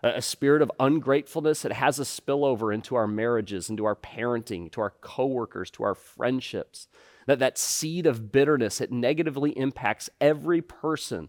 A, 0.03 0.15
a 0.17 0.23
spirit 0.23 0.63
of 0.63 0.73
ungratefulness, 0.81 1.65
it 1.65 1.73
has 1.73 1.99
a 1.99 2.05
spillover 2.05 2.73
into 2.73 2.95
our 2.95 3.09
marriages, 3.09 3.69
into 3.69 3.85
our 3.85 3.97
parenting, 3.97 4.71
to 4.73 4.81
our 4.81 4.95
coworkers, 5.01 5.71
to 5.73 5.83
our 5.83 5.95
friendships. 5.95 6.89
That, 7.27 7.39
that 7.41 7.59
seed 7.59 8.07
of 8.07 8.33
bitterness, 8.33 8.81
it 8.81 8.91
negatively 8.91 9.51
impacts 9.51 10.09
every 10.21 10.63
person 10.63 11.29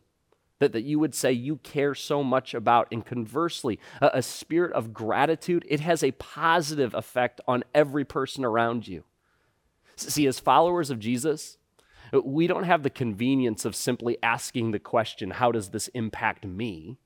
that, 0.72 0.84
you 0.84 0.98
would 0.98 1.14
say 1.14 1.32
you 1.34 1.58
care 1.58 1.94
so 1.94 2.24
much 2.24 2.54
about. 2.54 2.88
And 2.92 3.06
conversely, 3.06 3.80
a, 4.02 4.12
a, 4.14 4.22
spirit 4.22 4.72
of 4.72 4.94
gratitude, 4.94 5.66
it 5.68 5.82
has 5.82 6.04
a 6.04 6.12
positive 6.12 6.94
effect 6.94 7.42
on 7.48 7.64
every 7.76 8.06
person 8.06 8.46
around 8.46 8.88
you. 8.88 9.04
See, 9.96 10.26
as 10.26 10.40
followers 10.40 10.90
of 10.90 11.00
Jesus, 11.00 11.58
we 12.22 12.48
don't 12.48 12.66
have 12.66 12.84
the 12.84 12.90
convenience 12.90 13.66
of 13.66 13.76
simply 13.76 14.18
asking 14.22 14.72
the 14.72 14.80
question, 14.80 15.32
How 15.32 15.52
does 15.52 15.70
this 15.70 15.88
impact 15.90 16.46
me? 16.46 17.00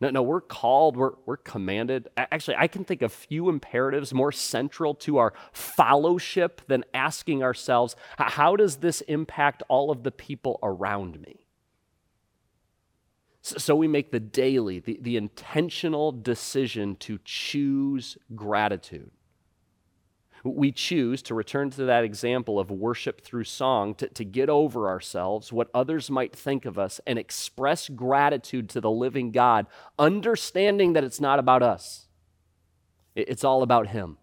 No, 0.00 0.10
no, 0.10 0.22
we're 0.22 0.42
called, 0.42 0.96
we're, 0.96 1.12
we're 1.24 1.38
commanded. 1.38 2.08
Actually, 2.16 2.56
I 2.58 2.68
can 2.68 2.84
think 2.84 3.00
of 3.00 3.12
few 3.12 3.48
imperatives 3.48 4.12
more 4.12 4.32
central 4.32 4.94
to 4.96 5.16
our 5.16 5.32
fellowship 5.52 6.60
than 6.66 6.84
asking 6.92 7.42
ourselves, 7.42 7.96
How 8.18 8.56
does 8.56 8.76
this 8.76 9.00
impact 9.02 9.62
all 9.68 9.90
of 9.90 10.02
the 10.02 10.10
people 10.10 10.58
around 10.62 11.20
me? 11.20 11.46
So 13.42 13.76
we 13.76 13.86
make 13.86 14.10
the 14.10 14.20
daily, 14.20 14.80
the, 14.80 14.98
the 15.00 15.16
intentional 15.16 16.10
decision 16.10 16.96
to 16.96 17.20
choose 17.24 18.18
gratitude 18.34 19.10
we 20.48 20.72
choose 20.72 21.22
to 21.22 21.34
return 21.34 21.70
to 21.70 21.84
that 21.84 22.04
example 22.04 22.58
of 22.58 22.70
worship 22.70 23.20
through 23.20 23.44
song 23.44 23.94
to, 23.96 24.08
to 24.08 24.24
get 24.24 24.48
over 24.48 24.88
ourselves, 24.88 25.52
what 25.52 25.70
others 25.72 26.10
might 26.10 26.34
think 26.34 26.64
of 26.64 26.78
us, 26.78 27.00
and 27.06 27.18
express 27.18 27.88
gratitude 27.88 28.68
to 28.70 28.80
the 28.80 28.90
living 28.90 29.30
God, 29.30 29.66
understanding 29.98 30.92
that 30.92 31.04
it's 31.04 31.20
not 31.20 31.38
about 31.38 31.62
us, 31.62 32.06
it's 33.14 33.44
all 33.44 33.62
about 33.62 33.88
Him. 33.88 34.18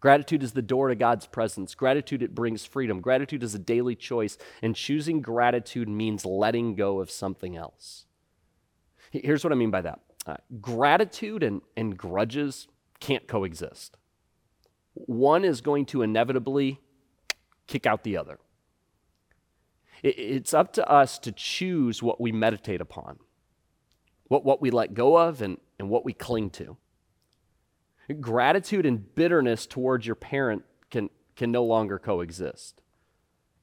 Gratitude 0.00 0.42
is 0.42 0.52
the 0.52 0.62
door 0.62 0.88
to 0.88 0.94
God's 0.94 1.26
presence. 1.26 1.74
Gratitude, 1.74 2.22
it 2.22 2.34
brings 2.34 2.64
freedom. 2.64 3.00
Gratitude 3.00 3.42
is 3.42 3.54
a 3.54 3.58
daily 3.58 3.96
choice, 3.96 4.38
and 4.62 4.76
choosing 4.76 5.20
gratitude 5.20 5.88
means 5.88 6.24
letting 6.24 6.74
go 6.74 7.00
of 7.00 7.10
something 7.10 7.56
else. 7.56 8.06
Here's 9.10 9.42
what 9.42 9.52
I 9.52 9.56
mean 9.56 9.70
by 9.70 9.82
that 9.82 10.00
uh, 10.26 10.36
gratitude 10.60 11.42
and, 11.42 11.62
and 11.76 11.96
grudges 11.96 12.68
can't 12.98 13.28
coexist 13.28 13.96
one 15.04 15.44
is 15.44 15.60
going 15.60 15.84
to 15.86 16.02
inevitably 16.02 16.80
kick 17.66 17.86
out 17.86 18.02
the 18.02 18.16
other. 18.16 18.38
It's 20.02 20.54
up 20.54 20.72
to 20.74 20.88
us 20.88 21.18
to 21.20 21.32
choose 21.32 22.02
what 22.02 22.20
we 22.20 22.32
meditate 22.32 22.80
upon, 22.80 23.18
what, 24.28 24.44
what 24.44 24.60
we 24.60 24.70
let 24.70 24.94
go 24.94 25.16
of, 25.16 25.42
and, 25.42 25.58
and 25.78 25.88
what 25.88 26.04
we 26.04 26.12
cling 26.12 26.50
to. 26.50 26.76
Gratitude 28.20 28.86
and 28.86 29.14
bitterness 29.14 29.66
towards 29.66 30.06
your 30.06 30.14
parent 30.14 30.64
can, 30.90 31.10
can 31.34 31.50
no 31.50 31.64
longer 31.64 31.98
coexist. 31.98 32.80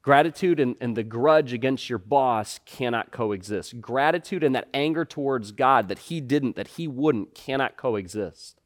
Gratitude 0.02 0.60
and, 0.60 0.76
and 0.80 0.96
the 0.96 1.02
grudge 1.02 1.54
against 1.54 1.88
your 1.88 1.98
boss 1.98 2.60
cannot 2.66 3.10
coexist. 3.10 3.80
Gratitude 3.80 4.44
and 4.44 4.54
that 4.54 4.68
anger 4.74 5.04
towards 5.04 5.50
God 5.50 5.88
that 5.88 5.98
He 5.98 6.20
didn't, 6.20 6.56
that 6.56 6.68
He 6.68 6.86
wouldn't, 6.86 7.34
cannot 7.34 7.78
coexist. 7.78 8.60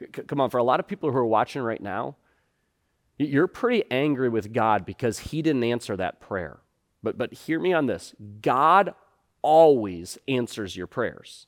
C- 0.00 0.06
come 0.06 0.40
on, 0.40 0.50
for 0.50 0.58
a 0.58 0.64
lot 0.64 0.80
of 0.80 0.88
people 0.88 1.10
who 1.10 1.18
are 1.18 1.26
watching 1.26 1.62
right 1.62 1.80
now, 1.80 2.16
you're 3.18 3.46
pretty 3.46 3.84
angry 3.90 4.28
with 4.28 4.52
God 4.52 4.86
because 4.86 5.18
He 5.18 5.42
didn't 5.42 5.64
answer 5.64 5.96
that 5.96 6.20
prayer. 6.20 6.60
But, 7.02 7.18
but 7.18 7.32
hear 7.32 7.58
me 7.60 7.72
on 7.72 7.86
this 7.86 8.14
God 8.40 8.94
always 9.42 10.18
answers 10.28 10.76
your 10.76 10.86
prayers. 10.86 11.46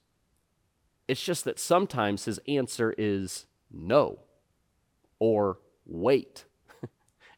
It's 1.09 1.23
just 1.23 1.45
that 1.45 1.59
sometimes 1.59 2.27
His 2.27 2.41
answer 2.47 2.95
is 2.97 3.47
no 3.71 4.21
or 5.19 5.59
wait. 5.87 6.45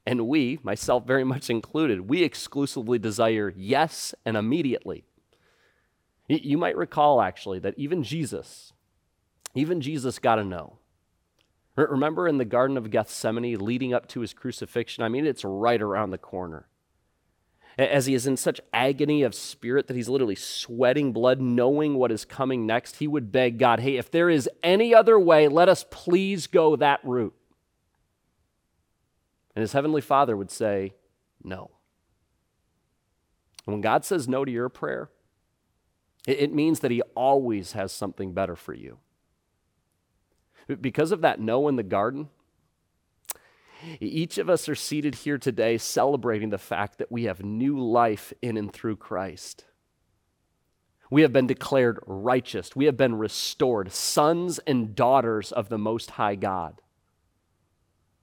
And 0.07 0.29
we, 0.29 0.59
myself 0.62 1.07
very 1.07 1.24
much 1.24 1.48
included, 1.48 2.11
we 2.11 2.22
exclusively 2.24 2.98
desire 2.98 3.55
yes 3.57 4.14
and 4.27 4.37
immediately. 4.37 5.07
You 6.29 6.59
might 6.59 6.77
recall 6.77 7.22
actually 7.22 7.59
that 7.61 7.72
even 7.79 8.03
Jesus, 8.03 8.74
even 9.55 9.81
Jesus 9.81 10.18
got 10.18 10.38
a 10.38 10.44
no. 10.44 10.79
Remember 11.76 12.28
in 12.28 12.38
the 12.38 12.44
Garden 12.44 12.76
of 12.76 12.90
Gethsemane 12.90 13.58
leading 13.58 13.92
up 13.92 14.06
to 14.08 14.20
his 14.20 14.32
crucifixion? 14.32 15.02
I 15.02 15.08
mean, 15.08 15.26
it's 15.26 15.44
right 15.44 15.80
around 15.80 16.10
the 16.10 16.18
corner. 16.18 16.68
As 17.76 18.06
he 18.06 18.14
is 18.14 18.28
in 18.28 18.37
such 18.37 18.60
agony 18.72 19.24
of 19.24 19.34
spirit 19.34 19.88
that 19.88 19.96
he's 19.96 20.08
literally 20.08 20.37
sweating 20.37 21.12
blood, 21.12 21.40
knowing 21.40 21.96
what 21.96 22.12
is 22.12 22.24
coming 22.24 22.66
next, 22.66 22.98
he 22.98 23.08
would 23.08 23.32
beg 23.32 23.58
God, 23.58 23.80
hey, 23.80 23.96
if 23.96 24.12
there 24.12 24.30
is 24.30 24.48
any 24.62 24.94
other 24.94 25.18
way, 25.18 25.48
let 25.48 25.68
us 25.68 25.84
please 25.90 26.46
go 26.46 26.76
that 26.76 27.00
route. 27.02 27.34
And 29.56 29.60
his 29.60 29.72
heavenly 29.72 30.00
father 30.00 30.37
would 30.37 30.50
say, 30.50 30.94
No. 31.42 31.70
And 33.66 33.74
when 33.74 33.80
God 33.80 34.04
says 34.04 34.28
no 34.28 34.44
to 34.44 34.52
your 34.52 34.68
prayer, 34.68 35.10
it, 36.26 36.52
means 36.52 36.80
that 36.80 36.90
he 36.90 37.02
always 37.14 37.72
has 37.72 37.92
something 37.92 38.32
better 38.32 38.56
for 38.56 38.74
you. 38.74 38.98
Because 40.81 41.12
of 41.12 41.20
that 41.20 41.40
no 41.40 41.68
in 41.68 41.77
the 41.77 41.83
garden, 41.83 42.29
each 44.00 44.38
of 44.38 44.48
us 44.48 44.68
are 44.68 44.74
seated 44.74 45.14
here 45.14 45.38
today 45.38 45.77
celebrating 45.77 46.50
the 46.50 46.59
fact 46.59 46.98
that 46.98 47.12
we 47.12 47.24
have 47.24 47.44
new 47.44 47.79
life 47.79 48.33
in 48.40 48.57
and 48.57 48.72
through 48.72 48.96
Christ. 48.96 49.66
We 51.11 51.22
have 51.22 51.33
been 51.33 51.46
declared 51.46 52.00
righteous. 52.07 52.74
We 52.74 52.87
have 52.87 52.96
been 52.96 53.16
restored, 53.16 53.92
sons 53.92 54.59
and 54.61 54.94
daughters 54.94 55.53
of 55.53 55.68
the 55.68 55.79
Most 55.79 56.12
High 56.12 56.35
God. 56.35 56.81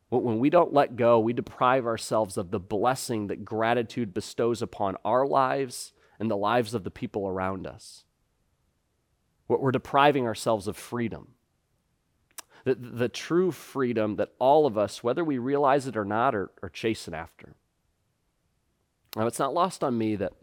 When 0.09 0.39
we 0.39 0.49
don't 0.49 0.73
let 0.73 0.97
go, 0.97 1.19
we 1.19 1.31
deprive 1.31 1.85
ourselves 1.85 2.37
of 2.37 2.51
the 2.51 2.59
blessing 2.59 3.27
that 3.27 3.45
gratitude 3.45 4.13
bestows 4.13 4.61
upon 4.61 4.97
our 5.05 5.25
lives 5.25 5.93
and 6.19 6.29
the 6.29 6.35
lives 6.35 6.73
of 6.73 6.83
the 6.83 6.91
people 6.91 7.27
around 7.27 7.65
us. 7.65 8.03
We're 9.47 9.71
depriving 9.71 10.25
ourselves 10.25 10.67
of 10.67 10.75
freedom. 10.75 11.35
The, 12.63 12.75
the 12.75 13.09
true 13.09 13.51
freedom 13.51 14.17
that 14.17 14.33
all 14.39 14.65
of 14.65 14.77
us, 14.77 15.03
whether 15.03 15.23
we 15.23 15.37
realize 15.37 15.87
it 15.87 15.97
or 15.97 16.05
not, 16.05 16.35
are, 16.35 16.51
are 16.61 16.69
chasing 16.69 17.13
after. 17.13 17.55
Now, 19.15 19.27
it's 19.27 19.39
not 19.39 19.53
lost 19.53 19.83
on 19.83 19.97
me 19.97 20.15
that 20.17 20.33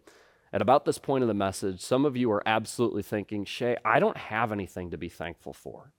at 0.53 0.63
about 0.63 0.85
this 0.85 0.99
point 0.99 1.23
of 1.23 1.29
the 1.29 1.35
message, 1.35 1.81
some 1.81 2.05
of 2.05 2.17
you 2.17 2.31
are 2.33 2.43
absolutely 2.47 3.03
thinking, 3.03 3.45
Shay, 3.45 3.77
I 3.85 4.01
don't 4.01 4.17
have 4.17 4.53
anything 4.53 4.91
to 4.91 4.99
be 4.99 5.09
thankful 5.09 5.53
for 5.53 5.93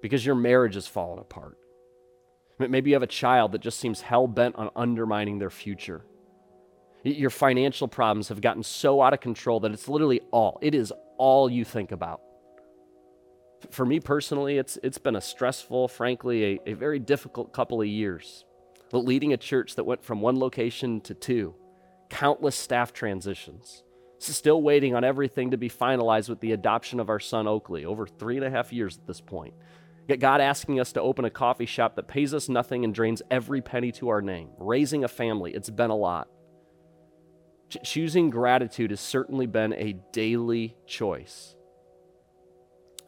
because 0.00 0.26
your 0.26 0.34
marriage 0.34 0.74
has 0.74 0.86
fallen 0.86 1.18
apart. 1.18 1.58
Maybe 2.58 2.90
you 2.90 2.94
have 2.94 3.02
a 3.02 3.08
child 3.08 3.52
that 3.52 3.60
just 3.60 3.78
seems 3.78 4.00
hell 4.00 4.26
bent 4.26 4.56
on 4.56 4.70
undermining 4.76 5.38
their 5.38 5.50
future. 5.50 6.04
Your 7.04 7.30
financial 7.30 7.88
problems 7.88 8.28
have 8.28 8.40
gotten 8.40 8.62
so 8.62 9.02
out 9.02 9.12
of 9.12 9.20
control 9.20 9.60
that 9.60 9.72
it's 9.72 9.88
literally 9.88 10.20
all, 10.30 10.58
it 10.62 10.74
is 10.74 10.92
all 11.18 11.50
you 11.50 11.64
think 11.64 11.92
about. 11.92 12.20
For 13.70 13.86
me 13.86 14.00
personally, 14.00 14.58
it's, 14.58 14.78
it's 14.82 14.98
been 14.98 15.16
a 15.16 15.20
stressful, 15.20 15.88
frankly, 15.88 16.60
a, 16.66 16.70
a 16.70 16.72
very 16.74 16.98
difficult 16.98 17.52
couple 17.52 17.80
of 17.80 17.86
years. 17.86 18.44
Leading 18.92 19.32
a 19.32 19.38
church 19.38 19.76
that 19.76 19.84
went 19.84 20.04
from 20.04 20.20
one 20.20 20.38
location 20.38 21.00
to 21.02 21.14
two, 21.14 21.54
countless 22.10 22.56
staff 22.56 22.92
transitions, 22.92 23.84
still 24.18 24.62
waiting 24.62 24.94
on 24.94 25.02
everything 25.02 25.50
to 25.50 25.56
be 25.56 25.70
finalized 25.70 26.28
with 26.28 26.40
the 26.40 26.52
adoption 26.52 27.00
of 27.00 27.08
our 27.08 27.20
son 27.20 27.46
Oakley, 27.46 27.84
over 27.84 28.06
three 28.06 28.36
and 28.36 28.44
a 28.44 28.50
half 28.50 28.72
years 28.72 28.98
at 28.98 29.06
this 29.06 29.20
point. 29.20 29.54
Yet 30.08 30.20
God 30.20 30.40
asking 30.40 30.80
us 30.80 30.92
to 30.92 31.00
open 31.00 31.24
a 31.24 31.30
coffee 31.30 31.66
shop 31.66 31.96
that 31.96 32.08
pays 32.08 32.34
us 32.34 32.48
nothing 32.48 32.84
and 32.84 32.94
drains 32.94 33.22
every 33.30 33.62
penny 33.62 33.92
to 33.92 34.08
our 34.08 34.20
name. 34.20 34.50
Raising 34.58 35.04
a 35.04 35.08
family, 35.08 35.52
it's 35.52 35.70
been 35.70 35.90
a 35.90 35.96
lot. 35.96 36.28
Ch- 37.70 37.78
choosing 37.84 38.28
gratitude 38.28 38.90
has 38.90 39.00
certainly 39.00 39.46
been 39.46 39.72
a 39.72 39.94
daily 40.12 40.76
choice. 40.86 41.54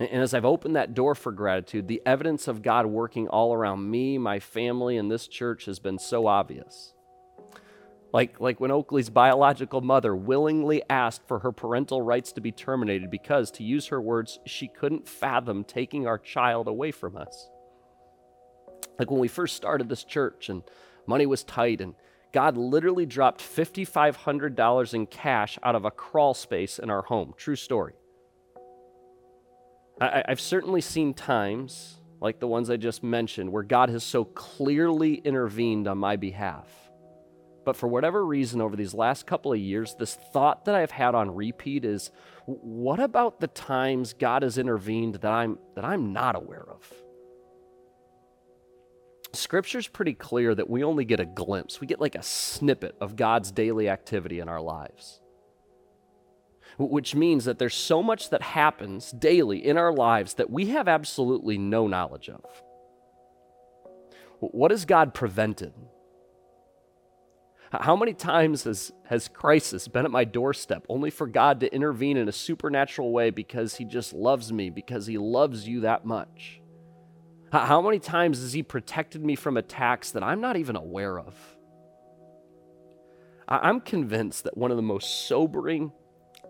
And, 0.01 0.23
as 0.23 0.35
I've 0.35 0.45
opened 0.45 0.77
that 0.77 0.95
door 0.95 1.15
for 1.15 1.33
gratitude, 1.33 1.87
the 1.89 2.03
evidence 2.05 2.49
of 2.49 2.63
God 2.63 2.87
working 2.87 3.29
all 3.29 3.55
around 3.55 3.91
me, 3.91 4.19
my 4.19 4.41
family, 4.41 4.97
and 4.97 5.11
this 5.11 5.29
church 5.29 5.67
has 5.67 5.79
been 5.79 5.99
so 5.99 6.27
obvious. 6.27 6.95
Like, 8.13 8.41
like 8.41 8.61
when 8.61 8.71
Oakley's 8.71 9.11
biological 9.11 9.81
mother 9.81 10.15
willingly 10.15 10.83
asked 10.89 11.27
for 11.27 11.41
her 11.41 11.51
parental 11.51 12.01
rights 12.01 12.33
to 12.33 12.41
be 12.41 12.53
terminated 12.53 13.11
because, 13.11 13.51
to 13.53 13.65
use 13.65 13.89
her 13.89 14.01
words, 14.01 14.39
she 14.47 14.69
couldn't 14.69 15.09
fathom 15.09 15.65
taking 15.65 16.07
our 16.07 16.19
child 16.19 16.69
away 16.69 16.93
from 16.93 17.17
us. 17.17 17.49
Like 18.99 19.11
when 19.11 19.21
we 19.21 19.29
first 19.29 19.57
started 19.57 19.89
this 19.89 20.05
church 20.05 20.49
and 20.49 20.63
money 21.07 21.27
was 21.27 21.43
tight, 21.43 21.81
and 21.81 21.95
God 22.33 22.57
literally 22.57 23.07
dropped 23.07 23.41
$5,500 23.41 24.95
in 24.95 25.07
cash 25.07 25.59
out 25.63 25.75
of 25.75 25.85
a 25.85 25.91
crawl 25.91 26.35
space 26.35 26.79
in 26.79 26.91
our 26.91 27.03
home. 27.03 27.35
True 27.37 27.57
story. 27.57 27.95
I, 30.01 30.25
I've 30.29 30.41
certainly 30.41 30.81
seen 30.81 31.15
times, 31.15 32.01
like 32.21 32.41
the 32.41 32.49
ones 32.49 32.71
I 32.71 32.77
just 32.77 33.03
mentioned, 33.03 33.53
where 33.53 33.63
God 33.63 33.89
has 33.91 34.05
so 34.05 34.25
clearly 34.25 35.15
intervened 35.15 35.89
on 35.89 35.99
my 35.99 36.17
behalf 36.17 36.69
but 37.65 37.77
for 37.77 37.89
whatever 37.89 38.25
reason, 38.25 38.61
over 38.61 38.77
these 38.77 38.95
last 38.95 39.27
couple 39.27 39.53
of 39.53 39.59
years, 39.59 39.95
this 39.99 40.15
thought 40.15 40.67
that 40.67 40.75
I've 40.75 40.91
had 40.91 41.15
on 41.15 41.35
repeat 41.35 41.85
is 41.85 42.11
what 42.47 43.01
about 43.01 43.41
the 43.41 43.49
times 43.49 44.13
God 44.13 44.43
has 44.43 44.59
intervened 44.59 45.17
that 45.17 45.33
I'm, 45.33 45.59
that 45.75 45.85
I'm 45.85 46.13
not 46.13 46.37
aware 46.37 46.65
of? 46.69 46.93
Scripture's 49.33 49.89
pretty 49.89 50.15
clear 50.15 50.55
that 50.55 50.71
we 50.71 50.85
only 50.85 51.05
get 51.05 51.21
a 51.21 51.25
glimpse, 51.25 51.81
we 51.81 51.87
get 51.87 52.01
like 52.01 52.15
a 52.15 52.23
snippet 52.23 52.95
of 53.01 53.17
God's 53.17 53.51
daily 53.51 53.89
activity 53.89 54.41
in 54.41 54.49
our 54.49 54.61
lives. 54.61 55.21
Which 56.79 57.15
means 57.15 57.45
that 57.45 57.59
there's 57.59 57.75
so 57.75 58.03
much 58.03 58.31
that 58.31 58.43
happens 58.43 59.13
daily 59.13 59.65
in 59.65 59.77
our 59.77 59.93
lives 59.93 60.35
that 60.35 60.51
we 60.51 60.67
have 60.67 60.89
absolutely 60.89 61.57
no 61.57 61.87
knowledge 61.87 62.29
of. 62.29 62.45
What 64.41 64.71
has 64.73 64.85
God 64.85 65.15
prevented? 65.15 65.73
How 67.73 67.97
many 67.97 68.15
times 68.15 68.65
has, 68.65 68.93
has 69.07 69.29
crisis 69.29 69.89
been 69.89 70.05
at 70.05 70.11
my 70.11 70.25
doorstep 70.25 70.85
only 70.89 71.11
for 71.11 71.27
God 71.27 71.61
to 71.61 71.75
intervene 71.75 72.17
in 72.17 72.29
a 72.29 72.33
supernatural 72.33 73.13
way 73.13 73.31
because 73.31 73.77
He 73.77 73.85
just 73.85 74.13
loves 74.13 74.53
me, 74.53 74.71
because 74.71 75.07
He 75.07 75.19
loves 75.19 75.67
you 75.67 75.81
that 75.81 76.05
much? 76.05 76.61
How 77.53 77.81
many 77.81 77.99
times 77.99 78.41
has 78.41 78.53
He 78.53 78.63
protected 78.63 79.25
me 79.25 79.35
from 79.35 79.57
attacks 79.57 80.11
that 80.13 80.23
I'm 80.23 80.41
not 80.41 80.57
even 80.57 80.77
aware 80.77 81.19
of? 81.19 81.35
I'm 83.49 83.81
convinced 83.81 84.45
that 84.45 84.57
one 84.57 84.71
of 84.71 84.77
the 84.77 84.83
most 84.83 85.27
sobering 85.27 85.93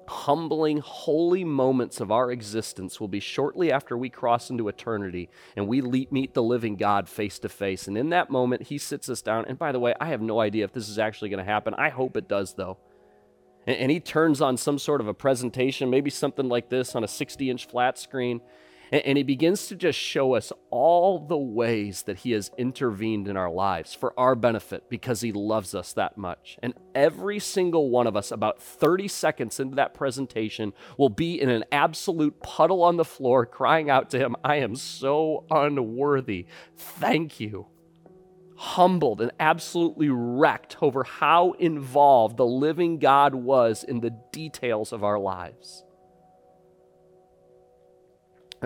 humbling, 0.08 0.78
holy 0.78 1.44
moments 1.44 2.00
of 2.00 2.10
our 2.10 2.30
existence 2.30 3.00
will 3.00 3.08
be 3.08 3.20
shortly 3.20 3.72
after 3.72 3.96
we 3.96 4.08
cross 4.10 4.50
into 4.50 4.68
eternity 4.68 5.28
and 5.56 5.68
we 5.68 5.80
meet 6.10 6.34
the 6.34 6.42
living 6.42 6.76
God 6.76 7.08
face 7.08 7.38
to 7.40 7.48
face. 7.48 7.88
And 7.88 7.96
in 7.96 8.10
that 8.10 8.30
moment, 8.30 8.64
He 8.64 8.78
sits 8.78 9.08
us 9.08 9.22
down. 9.22 9.44
And 9.46 9.58
by 9.58 9.72
the 9.72 9.80
way, 9.80 9.94
I 10.00 10.06
have 10.06 10.20
no 10.20 10.40
idea 10.40 10.64
if 10.64 10.72
this 10.72 10.88
is 10.88 10.98
actually 10.98 11.30
going 11.30 11.44
to 11.44 11.50
happen. 11.50 11.74
I 11.74 11.88
hope 11.88 12.16
it 12.16 12.28
does, 12.28 12.54
though. 12.54 12.78
And, 13.66 13.76
and 13.76 13.90
He 13.90 14.00
turns 14.00 14.40
on 14.40 14.56
some 14.56 14.78
sort 14.78 15.00
of 15.00 15.08
a 15.08 15.14
presentation, 15.14 15.90
maybe 15.90 16.10
something 16.10 16.48
like 16.48 16.68
this 16.68 16.94
on 16.94 17.04
a 17.04 17.08
60 17.08 17.50
inch 17.50 17.66
flat 17.66 17.98
screen. 17.98 18.40
And, 18.94 19.16
he 19.16 19.24
begins 19.24 19.66
to 19.66 19.74
just 19.74 19.98
show 19.98 20.35
us 20.35 20.52
all 20.70 21.18
the 21.18 21.37
ways 21.37 22.02
that 22.02 22.18
he 22.18 22.30
has 22.30 22.52
intervened 22.57 23.26
in 23.26 23.37
our 23.37 23.50
lives 23.50 23.92
for 23.92 24.14
our 24.16 24.37
benefit 24.37 24.88
because 24.88 25.20
he 25.20 25.33
loves 25.33 25.74
us 25.74 25.92
that 25.94 26.16
much. 26.16 26.57
And 26.62 26.74
every 26.94 27.40
single 27.40 27.90
one 27.90 28.07
of 28.07 28.14
us, 28.14 28.30
about 28.30 28.62
30 28.62 29.09
seconds 29.09 29.59
into 29.59 29.74
that 29.74 29.94
presentation, 29.94 30.72
will 30.96 31.09
be 31.09 31.40
in 31.40 31.48
an 31.48 31.64
absolute 31.72 32.40
puddle 32.40 32.85
on 32.85 32.96
the 32.96 33.04
floor 33.04 33.46
crying 33.46 33.90
out 33.90 34.11
to 34.11 34.18
him, 34.20 34.37
I 34.44 34.57
am 34.57 34.76
so 34.76 35.44
unworthy. 35.50 36.46
Thank 36.76 37.40
you. 37.40 37.66
Humbled 38.57 39.20
and 39.20 39.33
absolutely 39.40 40.09
wrecked 40.09 40.76
over 40.80 41.02
how 41.02 41.52
involved 41.59 42.37
the 42.37 42.46
living 42.46 43.00
God 43.00 43.35
was 43.35 43.83
in 43.83 43.98
the 43.98 44.16
details 44.30 44.92
of 44.92 45.02
our 45.02 45.18
lives. 45.18 45.83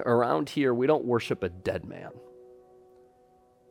Around 0.06 0.50
here, 0.50 0.72
we 0.74 0.86
don't 0.86 1.04
worship 1.04 1.42
a 1.42 1.48
dead 1.48 1.84
man. 1.84 2.10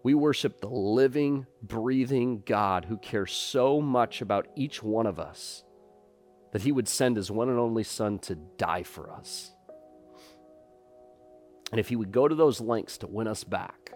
We 0.04 0.13
worship 0.13 0.62
the 0.62 0.70
living, 0.70 1.48
breathing 1.62 2.44
God 2.46 2.86
who 2.86 2.98
cares 2.98 3.32
so 3.34 3.82
much 3.82 4.22
about 4.22 4.48
each 4.56 4.82
one 4.82 5.06
of 5.06 5.20
us 5.20 5.63
that 6.54 6.62
he 6.62 6.72
would 6.72 6.88
send 6.88 7.18
his 7.18 7.30
one 7.30 7.50
and 7.50 7.60
only 7.60 7.84
Son 7.84 8.20
to 8.20 8.36
die 8.36 8.84
for 8.84 9.12
us. 9.12 9.52
And 11.72 11.80
if 11.80 11.90
he 11.90 11.96
would 11.96 12.12
go 12.12 12.28
to 12.28 12.36
those 12.36 12.62
lengths 12.62 12.98
to 13.00 13.08
win 13.08 13.28
us 13.28 13.44
back, 13.44 13.92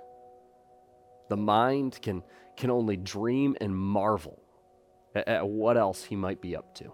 the 1.30 1.38
mind 1.38 2.00
can, 2.02 2.24
can 2.58 2.70
only 2.70 2.98
dream 2.98 3.56
and 3.62 3.76
marvel 3.76 4.41
at, 5.15 5.28
at 5.28 5.48
what 5.48 5.78
else 5.78 6.04
he 6.04 6.17
might 6.17 6.41
be 6.41 6.56
up 6.56 6.76
to. 6.76 6.91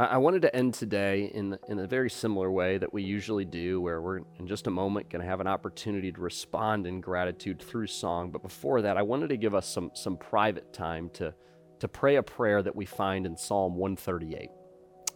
I 0.00 0.18
wanted 0.18 0.42
to 0.42 0.54
end 0.54 0.74
today 0.74 1.24
in, 1.34 1.58
in 1.66 1.80
a 1.80 1.86
very 1.88 2.08
similar 2.08 2.52
way 2.52 2.78
that 2.78 2.94
we 2.94 3.02
usually 3.02 3.44
do, 3.44 3.80
where 3.80 4.00
we're 4.00 4.20
in 4.38 4.46
just 4.46 4.68
a 4.68 4.70
moment 4.70 5.10
going 5.10 5.22
to 5.22 5.28
have 5.28 5.40
an 5.40 5.48
opportunity 5.48 6.12
to 6.12 6.20
respond 6.20 6.86
in 6.86 7.00
gratitude 7.00 7.60
through 7.60 7.88
song. 7.88 8.30
But 8.30 8.42
before 8.42 8.80
that, 8.82 8.96
I 8.96 9.02
wanted 9.02 9.30
to 9.30 9.36
give 9.36 9.56
us 9.56 9.66
some, 9.66 9.90
some 9.94 10.16
private 10.16 10.72
time 10.72 11.10
to, 11.14 11.34
to 11.80 11.88
pray 11.88 12.14
a 12.14 12.22
prayer 12.22 12.62
that 12.62 12.76
we 12.76 12.84
find 12.84 13.26
in 13.26 13.36
Psalm 13.36 13.74
138. 13.74 14.50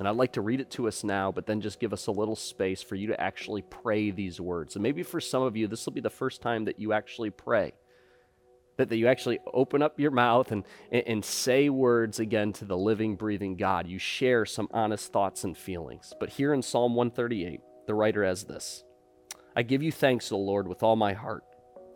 And 0.00 0.08
I'd 0.08 0.16
like 0.16 0.32
to 0.32 0.40
read 0.40 0.60
it 0.60 0.70
to 0.72 0.88
us 0.88 1.04
now, 1.04 1.30
but 1.30 1.46
then 1.46 1.60
just 1.60 1.78
give 1.78 1.92
us 1.92 2.08
a 2.08 2.12
little 2.12 2.34
space 2.34 2.82
for 2.82 2.96
you 2.96 3.06
to 3.06 3.20
actually 3.20 3.62
pray 3.62 4.10
these 4.10 4.40
words. 4.40 4.74
And 4.74 4.82
maybe 4.82 5.04
for 5.04 5.20
some 5.20 5.44
of 5.44 5.56
you, 5.56 5.68
this 5.68 5.86
will 5.86 5.92
be 5.92 6.00
the 6.00 6.10
first 6.10 6.42
time 6.42 6.64
that 6.64 6.80
you 6.80 6.92
actually 6.92 7.30
pray 7.30 7.72
that, 8.82 8.88
that 8.88 8.96
you 8.96 9.06
actually 9.06 9.38
open 9.54 9.80
up 9.80 10.00
your 10.00 10.10
mouth 10.10 10.50
and, 10.50 10.64
and, 10.90 11.04
and 11.06 11.24
say 11.24 11.68
words 11.68 12.18
again 12.18 12.52
to 12.54 12.64
the 12.64 12.76
living, 12.76 13.14
breathing 13.14 13.56
God. 13.56 13.86
You 13.86 13.98
share 13.98 14.44
some 14.44 14.68
honest 14.72 15.12
thoughts 15.12 15.44
and 15.44 15.56
feelings. 15.56 16.12
But 16.18 16.30
here 16.30 16.52
in 16.52 16.62
Psalm 16.62 16.96
138, 16.96 17.60
the 17.86 17.94
writer 17.94 18.24
has 18.24 18.44
this 18.44 18.82
I 19.54 19.62
give 19.62 19.82
you 19.82 19.92
thanks, 19.92 20.32
O 20.32 20.38
Lord, 20.38 20.66
with 20.66 20.82
all 20.82 20.96
my 20.96 21.12
heart. 21.12 21.44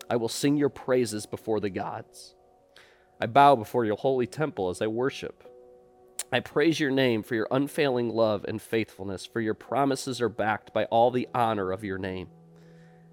I 0.09 0.15
will 0.15 0.29
sing 0.29 0.57
your 0.57 0.69
praises 0.69 1.27
before 1.27 1.59
the 1.59 1.71
gods. 1.71 2.37
I 3.21 3.27
bow 3.27 3.57
before 3.57 3.85
your 3.85 3.97
holy 3.97 4.29
temple 4.29 4.71
as 4.71 4.81
I 4.81 4.87
worship. 4.87 5.43
I 6.33 6.39
praise 6.39 6.79
your 6.79 6.93
name 6.93 7.25
for 7.25 7.35
your 7.35 7.49
unfailing 7.51 8.11
love 8.11 8.45
and 8.47 8.63
faithfulness, 8.63 9.27
for 9.27 9.41
your 9.41 9.55
promises 9.55 10.21
are 10.21 10.29
backed 10.29 10.73
by 10.73 10.85
all 10.85 11.11
the 11.11 11.29
honor 11.35 11.73
of 11.73 11.83
your 11.83 11.99
name. 11.99 12.29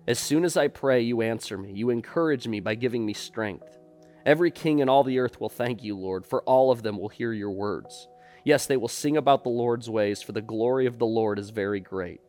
As 0.05 0.19
soon 0.19 0.43
as 0.43 0.57
I 0.57 0.67
pray, 0.67 1.01
you 1.01 1.21
answer 1.21 1.57
me. 1.57 1.71
You 1.71 1.89
encourage 1.89 2.45
me 2.45 2.59
by 2.59 2.75
giving 2.75 3.05
me 3.05 3.13
strength. 3.13 3.77
Every 4.25 4.51
king 4.51 4.79
in 4.79 4.89
all 4.89 5.03
the 5.03 5.19
earth 5.19 5.39
will 5.39 5.49
thank 5.49 5.81
you, 5.81 5.97
Lord, 5.97 6.25
for 6.25 6.43
all 6.43 6.71
of 6.71 6.83
them 6.83 6.97
will 6.97 7.09
hear 7.09 7.31
your 7.31 7.51
words. 7.51 8.09
Yes, 8.43 8.65
they 8.65 8.75
will 8.75 8.89
sing 8.89 9.15
about 9.15 9.43
the 9.43 9.49
Lord's 9.49 9.89
ways, 9.89 10.21
for 10.21 10.33
the 10.33 10.41
glory 10.41 10.85
of 10.85 10.99
the 10.99 11.05
Lord 11.05 11.39
is 11.39 11.51
very 11.51 11.79
great. 11.79 12.19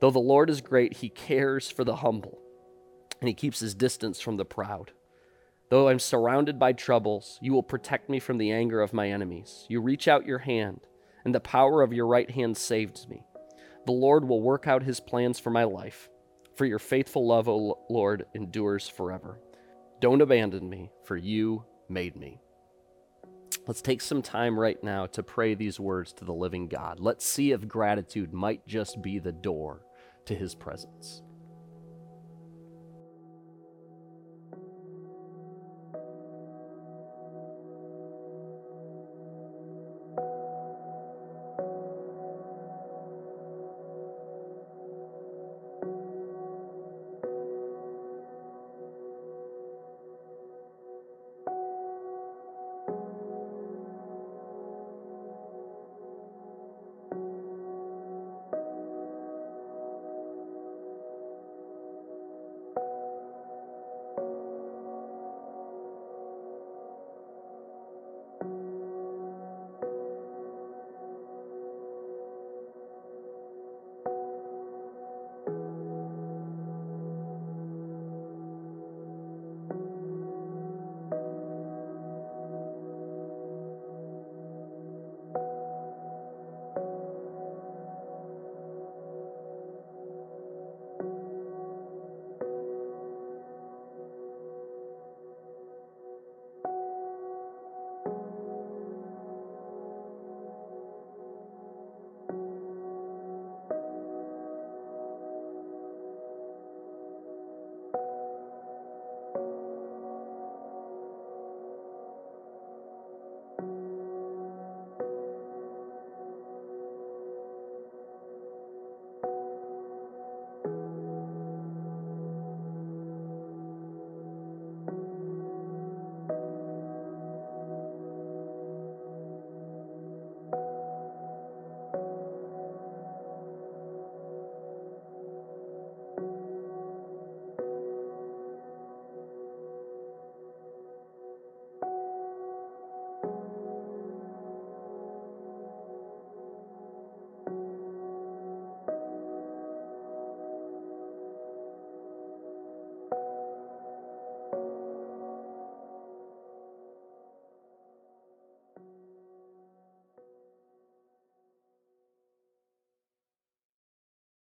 Though 0.00 0.12
the 0.12 0.20
Lord 0.20 0.48
is 0.48 0.60
great, 0.60 0.98
he 0.98 1.08
cares 1.08 1.68
for 1.68 1.82
the 1.82 1.96
humble, 1.96 2.38
and 3.20 3.26
he 3.26 3.34
keeps 3.34 3.58
his 3.58 3.74
distance 3.74 4.20
from 4.20 4.36
the 4.36 4.44
proud. 4.44 4.92
Though 5.70 5.88
I'm 5.88 5.98
surrounded 5.98 6.56
by 6.58 6.72
troubles, 6.72 7.38
you 7.42 7.52
will 7.52 7.64
protect 7.64 8.08
me 8.08 8.20
from 8.20 8.38
the 8.38 8.52
anger 8.52 8.80
of 8.80 8.92
my 8.92 9.10
enemies. 9.10 9.66
You 9.68 9.80
reach 9.80 10.06
out 10.06 10.24
your 10.24 10.38
hand, 10.38 10.80
and 11.24 11.34
the 11.34 11.40
power 11.40 11.82
of 11.82 11.92
your 11.92 12.06
right 12.06 12.30
hand 12.30 12.56
saves 12.56 13.08
me. 13.08 13.24
The 13.86 13.92
Lord 13.92 14.28
will 14.28 14.40
work 14.40 14.68
out 14.68 14.84
his 14.84 15.00
plans 15.00 15.40
for 15.40 15.50
my 15.50 15.64
life. 15.64 16.08
For 16.58 16.66
your 16.66 16.80
faithful 16.80 17.24
love, 17.24 17.48
O 17.48 17.78
Lord, 17.88 18.26
endures 18.34 18.88
forever. 18.88 19.38
Don't 20.00 20.20
abandon 20.20 20.68
me, 20.68 20.90
for 21.04 21.16
you 21.16 21.64
made 21.88 22.16
me. 22.16 22.40
Let's 23.68 23.80
take 23.80 24.00
some 24.00 24.22
time 24.22 24.58
right 24.58 24.82
now 24.82 25.06
to 25.06 25.22
pray 25.22 25.54
these 25.54 25.78
words 25.78 26.12
to 26.14 26.24
the 26.24 26.34
living 26.34 26.66
God. 26.66 26.98
Let's 26.98 27.24
see 27.24 27.52
if 27.52 27.68
gratitude 27.68 28.32
might 28.32 28.66
just 28.66 29.00
be 29.00 29.20
the 29.20 29.30
door 29.30 29.84
to 30.26 30.34
his 30.34 30.56
presence. 30.56 31.22